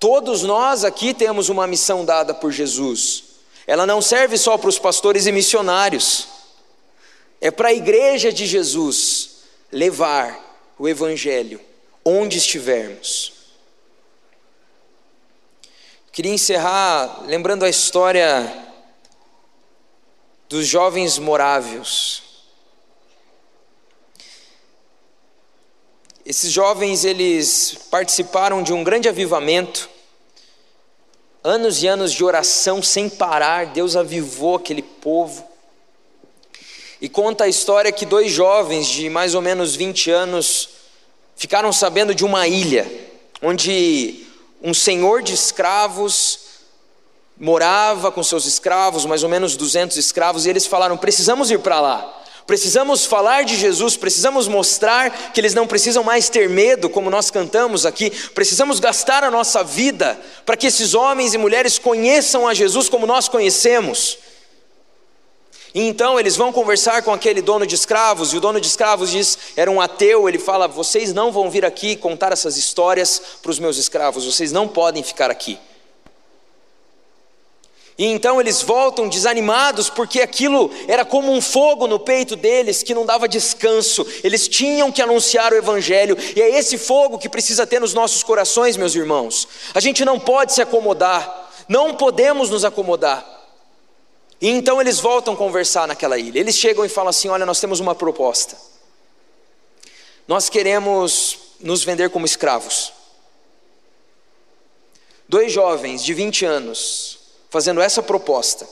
Todos 0.02 0.42
nós 0.42 0.84
aqui 0.84 1.14
temos 1.14 1.48
uma 1.48 1.68
missão 1.68 2.04
dada 2.04 2.34
por 2.34 2.52
Jesus. 2.52 3.24
Ela 3.68 3.86
não 3.86 4.02
serve 4.02 4.36
só 4.36 4.58
para 4.58 4.68
os 4.68 4.80
pastores 4.80 5.28
e 5.28 5.32
missionários. 5.32 6.28
É 7.40 7.52
para 7.52 7.70
a 7.70 7.74
igreja 7.74 8.34
de 8.34 8.48
Jesus 8.48 9.44
levar 9.72 10.74
o 10.80 10.90
evangelho 10.90 11.62
onde 12.04 12.40
estivermos. 12.40 13.34
Queria 16.12 16.34
encerrar 16.34 17.22
lembrando 17.28 17.64
a 17.64 17.70
história 17.70 18.52
dos 20.50 20.66
jovens 20.66 21.20
morávios. 21.20 22.24
Esses 26.26 26.52
jovens 26.52 27.06
eles 27.06 27.78
participaram 27.92 28.64
de 28.64 28.74
um 28.74 28.84
grande 28.84 29.08
avivamento. 29.08 29.91
Anos 31.44 31.82
e 31.82 31.88
anos 31.88 32.14
de 32.14 32.24
oração 32.24 32.84
sem 32.84 33.10
parar, 33.10 33.68
Deus 33.68 33.96
avivou 33.96 34.56
aquele 34.56 34.84
povo. 34.84 35.44
E 37.02 37.10
conta 37.10 37.46
a 37.46 37.48
história 37.48 37.92
que 37.92 38.06
dois 38.06 38.32
jovens 38.32 38.88
de 38.88 39.10
mais 39.10 39.34
ou 39.34 39.42
menos 39.42 39.76
20 39.76 40.12
anos 40.12 40.70
ficaram 41.36 41.74
sabendo 41.74 42.14
de 42.14 42.24
uma 42.24 42.48
ilha 42.48 43.10
onde 43.42 44.24
um 44.62 44.74
senhor 44.74 45.24
de 45.24 45.34
escravos 45.34 46.40
morava 47.40 48.12
com 48.12 48.24
seus 48.24 48.46
escravos, 48.46 49.04
mais 49.06 49.24
ou 49.24 49.30
menos 49.30 49.56
200 49.56 49.98
escravos, 49.98 50.46
e 50.46 50.50
eles 50.50 50.68
falaram: 50.68 50.96
"Precisamos 50.96 51.50
ir 51.50 51.60
para 51.60 51.82
lá". 51.82 52.22
Precisamos 52.46 53.06
falar 53.06 53.44
de 53.44 53.56
Jesus, 53.56 53.96
precisamos 53.96 54.48
mostrar 54.48 55.32
que 55.32 55.40
eles 55.40 55.54
não 55.54 55.68
precisam 55.68 56.04
mais 56.04 56.30
ter 56.30 56.50
medo, 56.50 56.90
como 56.90 57.10
nós 57.10 57.30
cantamos 57.32 57.86
aqui. 57.86 58.10
Precisamos 58.10 58.80
gastar 58.80 59.24
a 59.24 59.32
nossa 59.32 59.64
vida 59.64 60.20
para 60.46 60.58
que 60.58 60.68
esses 60.68 60.94
homens 60.94 61.34
e 61.34 61.38
mulheres 61.38 61.78
conheçam 61.78 62.48
a 62.48 62.54
Jesus 62.54 62.90
como 62.90 63.06
nós 63.08 63.28
conhecemos. 63.28 64.18
E 65.74 65.88
então 65.88 66.20
eles 66.20 66.36
vão 66.36 66.52
conversar 66.52 67.02
com 67.02 67.14
aquele 67.14 67.42
dono 67.42 67.66
de 67.66 67.76
escravos, 67.76 68.34
e 68.34 68.38
o 68.38 68.42
dono 68.42 68.60
de 68.60 68.68
escravos 68.68 69.10
diz: 69.10 69.38
era 69.56 69.72
um 69.72 69.80
ateu. 69.80 70.28
Ele 70.28 70.40
fala: 70.40 70.68
Vocês 70.68 71.14
não 71.14 71.32
vão 71.32 71.50
vir 71.50 71.64
aqui 71.64 71.96
contar 71.96 72.34
essas 72.34 72.58
histórias 72.58 73.22
para 73.42 73.52
os 73.52 73.60
meus 73.60 73.78
escravos, 73.78 74.26
vocês 74.26 74.52
não 74.52 74.68
podem 74.68 75.02
ficar 75.02 75.32
aqui. 75.32 75.58
E 78.02 78.06
então 78.06 78.42
eles 78.42 78.64
voltam 78.64 79.08
desanimados, 79.08 79.88
porque 79.88 80.22
aquilo 80.22 80.72
era 80.88 81.06
como 81.06 81.32
um 81.32 81.40
fogo 81.40 81.86
no 81.86 82.00
peito 82.00 82.36
deles 82.36 82.82
que 82.82 82.96
não 82.96 83.06
dava 83.06 83.28
descanso. 83.28 84.04
Eles 84.24 84.48
tinham 84.48 84.92
que 84.92 85.04
anunciar 85.04 85.54
o 85.54 85.56
Evangelho, 85.56 86.18
e 86.36 86.42
é 86.42 86.58
esse 86.58 86.80
fogo 86.80 87.20
que 87.20 87.30
precisa 87.30 87.68
ter 87.68 87.80
nos 87.80 87.94
nossos 87.94 88.24
corações, 88.24 88.76
meus 88.76 88.96
irmãos. 88.96 89.48
A 89.76 89.80
gente 89.80 90.04
não 90.04 90.20
pode 90.20 90.52
se 90.52 90.64
acomodar, 90.64 91.52
não 91.70 91.94
podemos 91.94 92.50
nos 92.50 92.66
acomodar. 92.66 93.24
E 94.42 94.50
então 94.50 94.82
eles 94.82 95.00
voltam 95.00 95.36
a 95.36 95.38
conversar 95.38 95.88
naquela 95.88 96.18
ilha. 96.18 96.40
Eles 96.40 96.58
chegam 96.58 96.84
e 96.84 96.90
falam 96.90 97.12
assim: 97.12 97.28
Olha, 97.28 97.46
nós 97.46 97.60
temos 97.60 97.80
uma 97.80 97.94
proposta. 97.94 98.58
Nós 100.28 100.50
queremos 100.50 101.38
nos 101.60 101.84
vender 101.84 102.10
como 102.10 102.26
escravos. 102.26 102.94
Dois 105.30 105.52
jovens 105.52 106.04
de 106.04 106.16
20 106.16 106.46
anos 106.46 107.21
fazendo 107.52 107.82
essa 107.82 108.02
proposta. 108.02 108.68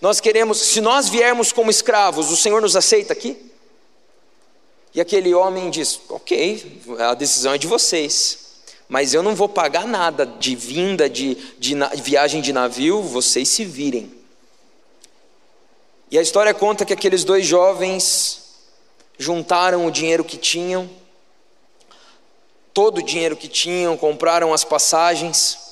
Nós 0.00 0.18
queremos, 0.18 0.58
se 0.58 0.80
nós 0.80 1.08
viermos 1.08 1.52
como 1.52 1.70
escravos, 1.70 2.32
o 2.32 2.36
Senhor 2.36 2.60
nos 2.60 2.74
aceita 2.74 3.12
aqui? 3.12 3.36
E 4.92 5.00
aquele 5.00 5.32
homem 5.34 5.70
diz: 5.70 6.00
Ok, 6.08 6.82
a 6.98 7.14
decisão 7.14 7.52
é 7.52 7.58
de 7.58 7.66
vocês, 7.66 8.38
mas 8.88 9.14
eu 9.14 9.22
não 9.22 9.34
vou 9.34 9.48
pagar 9.48 9.86
nada 9.86 10.26
de 10.26 10.56
vinda, 10.56 11.08
de, 11.08 11.34
de, 11.58 11.74
de 11.74 12.02
viagem 12.02 12.40
de 12.40 12.52
navio, 12.52 13.02
vocês 13.02 13.48
se 13.48 13.64
virem. 13.64 14.12
E 16.10 16.18
a 16.18 16.22
história 16.22 16.54
conta 16.54 16.84
que 16.84 16.92
aqueles 16.92 17.24
dois 17.24 17.44
jovens 17.44 18.44
juntaram 19.18 19.86
o 19.86 19.90
dinheiro 19.90 20.24
que 20.24 20.38
tinham, 20.38 20.88
todo 22.72 22.98
o 22.98 23.02
dinheiro 23.02 23.36
que 23.36 23.48
tinham, 23.48 23.96
compraram 23.96 24.54
as 24.54 24.62
passagens, 24.62 25.65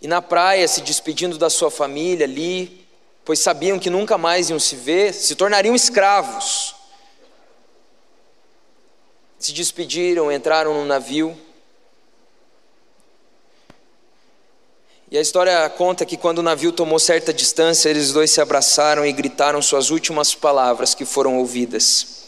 E 0.00 0.06
na 0.06 0.22
praia, 0.22 0.68
se 0.68 0.80
despedindo 0.80 1.36
da 1.36 1.50
sua 1.50 1.70
família 1.70 2.24
ali, 2.24 2.86
pois 3.24 3.40
sabiam 3.40 3.78
que 3.78 3.90
nunca 3.90 4.16
mais 4.16 4.48
iam 4.48 4.58
se 4.58 4.76
ver, 4.76 5.12
se 5.12 5.34
tornariam 5.34 5.74
escravos. 5.74 6.74
Se 9.38 9.52
despediram, 9.52 10.30
entraram 10.30 10.72
no 10.74 10.84
navio. 10.84 11.36
E 15.10 15.18
a 15.18 15.20
história 15.20 15.68
conta 15.70 16.04
que 16.04 16.16
quando 16.16 16.38
o 16.38 16.42
navio 16.42 16.70
tomou 16.70 16.98
certa 16.98 17.32
distância, 17.32 17.88
eles 17.88 18.12
dois 18.12 18.30
se 18.30 18.40
abraçaram 18.40 19.04
e 19.04 19.12
gritaram 19.12 19.60
suas 19.62 19.90
últimas 19.90 20.34
palavras 20.34 20.94
que 20.94 21.04
foram 21.04 21.38
ouvidas: 21.38 22.24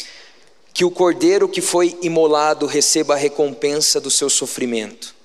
Que 0.73 0.85
o 0.85 0.91
cordeiro 0.91 1.49
que 1.49 1.61
foi 1.61 1.97
imolado 2.03 2.67
receba 2.67 3.15
a 3.15 3.19
recompensa 3.19 4.01
do 4.01 4.11
seu 4.11 4.31
sofrimento 4.31 5.20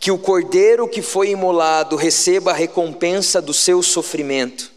que 0.00 0.10
o 0.10 0.18
cordeiro 0.18 0.88
que 0.88 1.02
foi 1.02 1.30
imolado 1.30 1.96
receba 1.96 2.52
a 2.52 2.54
recompensa 2.54 3.42
do 3.42 3.52
seu 3.52 3.82
sofrimento. 3.82 4.72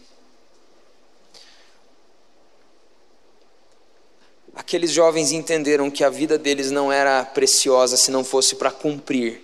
Aqueles 4.54 4.90
jovens 4.90 5.32
entenderam 5.32 5.90
que 5.90 6.04
a 6.04 6.10
vida 6.10 6.36
deles 6.36 6.70
não 6.70 6.92
era 6.92 7.24
preciosa 7.24 7.96
se 7.96 8.10
não 8.10 8.22
fosse 8.22 8.56
para 8.56 8.70
cumprir, 8.70 9.42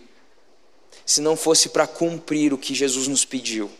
se 1.07 1.21
não 1.21 1.37
fosse 1.37 1.71
para 1.71 1.87
cumprir 1.87 2.53
o 2.53 2.59
que 2.59 2.75
Jesus 2.75 3.09
nos 3.09 3.25
pediu. 3.25 3.71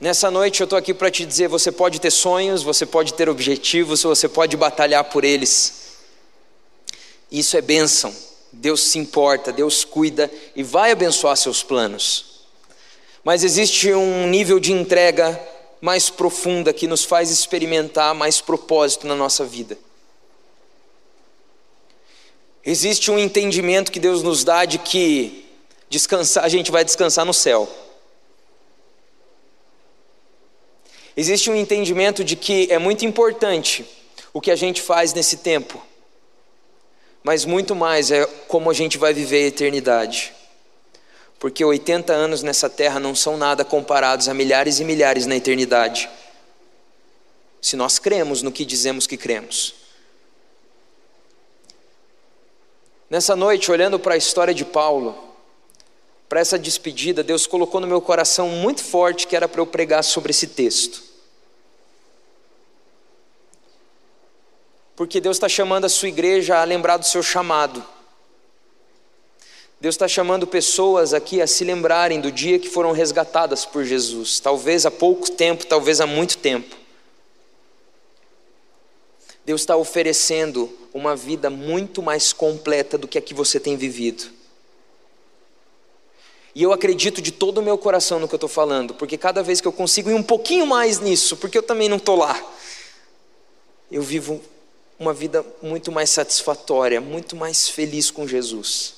Nessa 0.00 0.30
noite 0.30 0.60
eu 0.60 0.64
estou 0.64 0.78
aqui 0.78 0.94
para 0.94 1.10
te 1.10 1.26
dizer: 1.26 1.48
você 1.48 1.70
pode 1.70 2.00
ter 2.00 2.10
sonhos, 2.10 2.62
você 2.62 2.86
pode 2.86 3.14
ter 3.14 3.28
objetivos, 3.28 4.02
você 4.02 4.28
pode 4.28 4.56
batalhar 4.56 5.04
por 5.04 5.24
eles. 5.24 5.98
Isso 7.30 7.56
é 7.56 7.60
bênção. 7.60 8.14
Deus 8.54 8.82
se 8.82 8.98
importa, 8.98 9.52
Deus 9.52 9.84
cuida 9.84 10.30
e 10.54 10.62
vai 10.62 10.90
abençoar 10.90 11.36
seus 11.36 11.62
planos. 11.62 12.42
Mas 13.22 13.42
existe 13.42 13.92
um 13.92 14.28
nível 14.28 14.60
de 14.60 14.72
entrega 14.72 15.40
mais 15.80 16.08
profunda 16.08 16.72
que 16.72 16.86
nos 16.86 17.04
faz 17.04 17.30
experimentar 17.30 18.14
mais 18.14 18.40
propósito 18.40 19.06
na 19.06 19.14
nossa 19.14 19.44
vida. 19.44 19.76
Existe 22.64 23.10
um 23.10 23.18
entendimento 23.18 23.92
que 23.92 24.00
Deus 24.00 24.22
nos 24.22 24.44
dá 24.44 24.64
de 24.64 24.78
que 24.78 25.44
descansar, 25.90 26.44
a 26.44 26.48
gente 26.48 26.70
vai 26.70 26.84
descansar 26.84 27.24
no 27.24 27.34
céu. 27.34 27.68
Existe 31.16 31.50
um 31.50 31.54
entendimento 31.56 32.24
de 32.24 32.36
que 32.36 32.66
é 32.70 32.78
muito 32.78 33.04
importante 33.04 33.84
o 34.32 34.40
que 34.40 34.50
a 34.50 34.56
gente 34.56 34.80
faz 34.80 35.12
nesse 35.12 35.38
tempo 35.38 35.80
mas 37.24 37.46
muito 37.46 37.74
mais 37.74 38.10
é 38.10 38.26
como 38.46 38.70
a 38.70 38.74
gente 38.74 38.98
vai 38.98 39.14
viver 39.14 39.44
a 39.44 39.48
eternidade. 39.48 40.34
Porque 41.40 41.64
80 41.64 42.12
anos 42.12 42.42
nessa 42.42 42.68
terra 42.68 43.00
não 43.00 43.14
são 43.14 43.38
nada 43.38 43.64
comparados 43.64 44.28
a 44.28 44.34
milhares 44.34 44.78
e 44.78 44.84
milhares 44.84 45.24
na 45.24 45.34
eternidade. 45.34 46.08
Se 47.62 47.76
nós 47.76 47.98
cremos 47.98 48.42
no 48.42 48.52
que 48.52 48.62
dizemos 48.62 49.06
que 49.06 49.16
cremos. 49.16 49.74
Nessa 53.08 53.34
noite, 53.34 53.70
olhando 53.70 53.98
para 53.98 54.14
a 54.14 54.18
história 54.18 54.52
de 54.52 54.64
Paulo, 54.64 55.16
para 56.28 56.40
essa 56.40 56.58
despedida, 56.58 57.22
Deus 57.22 57.46
colocou 57.46 57.80
no 57.80 57.86
meu 57.86 58.02
coração 58.02 58.50
muito 58.50 58.82
forte 58.82 59.26
que 59.26 59.36
era 59.36 59.48
para 59.48 59.62
eu 59.62 59.66
pregar 59.66 60.04
sobre 60.04 60.30
esse 60.30 60.48
texto. 60.48 61.02
Porque 64.96 65.20
Deus 65.20 65.36
está 65.36 65.48
chamando 65.48 65.84
a 65.84 65.88
sua 65.88 66.08
igreja 66.08 66.58
a 66.58 66.64
lembrar 66.64 66.96
do 66.96 67.06
seu 67.06 67.22
chamado. 67.22 67.84
Deus 69.80 69.94
está 69.94 70.08
chamando 70.08 70.46
pessoas 70.46 71.12
aqui 71.12 71.42
a 71.42 71.46
se 71.46 71.64
lembrarem 71.64 72.20
do 72.20 72.32
dia 72.32 72.58
que 72.58 72.68
foram 72.68 72.92
resgatadas 72.92 73.66
por 73.66 73.84
Jesus, 73.84 74.40
talvez 74.40 74.86
há 74.86 74.90
pouco 74.90 75.30
tempo, 75.30 75.66
talvez 75.66 76.00
há 76.00 76.06
muito 76.06 76.38
tempo. 76.38 76.74
Deus 79.44 79.60
está 79.60 79.76
oferecendo 79.76 80.72
uma 80.94 81.14
vida 81.14 81.50
muito 81.50 82.00
mais 82.00 82.32
completa 82.32 82.96
do 82.96 83.06
que 83.06 83.18
a 83.18 83.20
que 83.20 83.34
você 83.34 83.60
tem 83.60 83.76
vivido. 83.76 84.24
E 86.54 86.62
eu 86.62 86.72
acredito 86.72 87.20
de 87.20 87.32
todo 87.32 87.58
o 87.58 87.62
meu 87.62 87.76
coração 87.76 88.18
no 88.18 88.28
que 88.28 88.34
eu 88.34 88.38
estou 88.38 88.48
falando, 88.48 88.94
porque 88.94 89.18
cada 89.18 89.42
vez 89.42 89.60
que 89.60 89.68
eu 89.68 89.72
consigo 89.72 90.08
ir 90.08 90.14
um 90.14 90.22
pouquinho 90.22 90.66
mais 90.66 91.00
nisso, 91.00 91.36
porque 91.36 91.58
eu 91.58 91.62
também 91.62 91.88
não 91.88 91.96
estou 91.96 92.16
lá, 92.16 92.40
eu 93.90 94.00
vivo 94.00 94.40
uma 94.98 95.12
vida 95.12 95.44
muito 95.62 95.90
mais 95.90 96.10
satisfatória, 96.10 97.00
muito 97.00 97.34
mais 97.34 97.68
feliz 97.68 98.10
com 98.10 98.26
Jesus. 98.26 98.94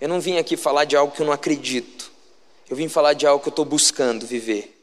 Eu 0.00 0.08
não 0.08 0.20
vim 0.20 0.36
aqui 0.36 0.56
falar 0.56 0.84
de 0.84 0.96
algo 0.96 1.14
que 1.14 1.22
eu 1.22 1.26
não 1.26 1.32
acredito, 1.32 2.10
eu 2.68 2.76
vim 2.76 2.88
falar 2.88 3.12
de 3.14 3.26
algo 3.26 3.42
que 3.42 3.48
eu 3.48 3.52
estou 3.52 3.64
buscando 3.64 4.26
viver. 4.26 4.73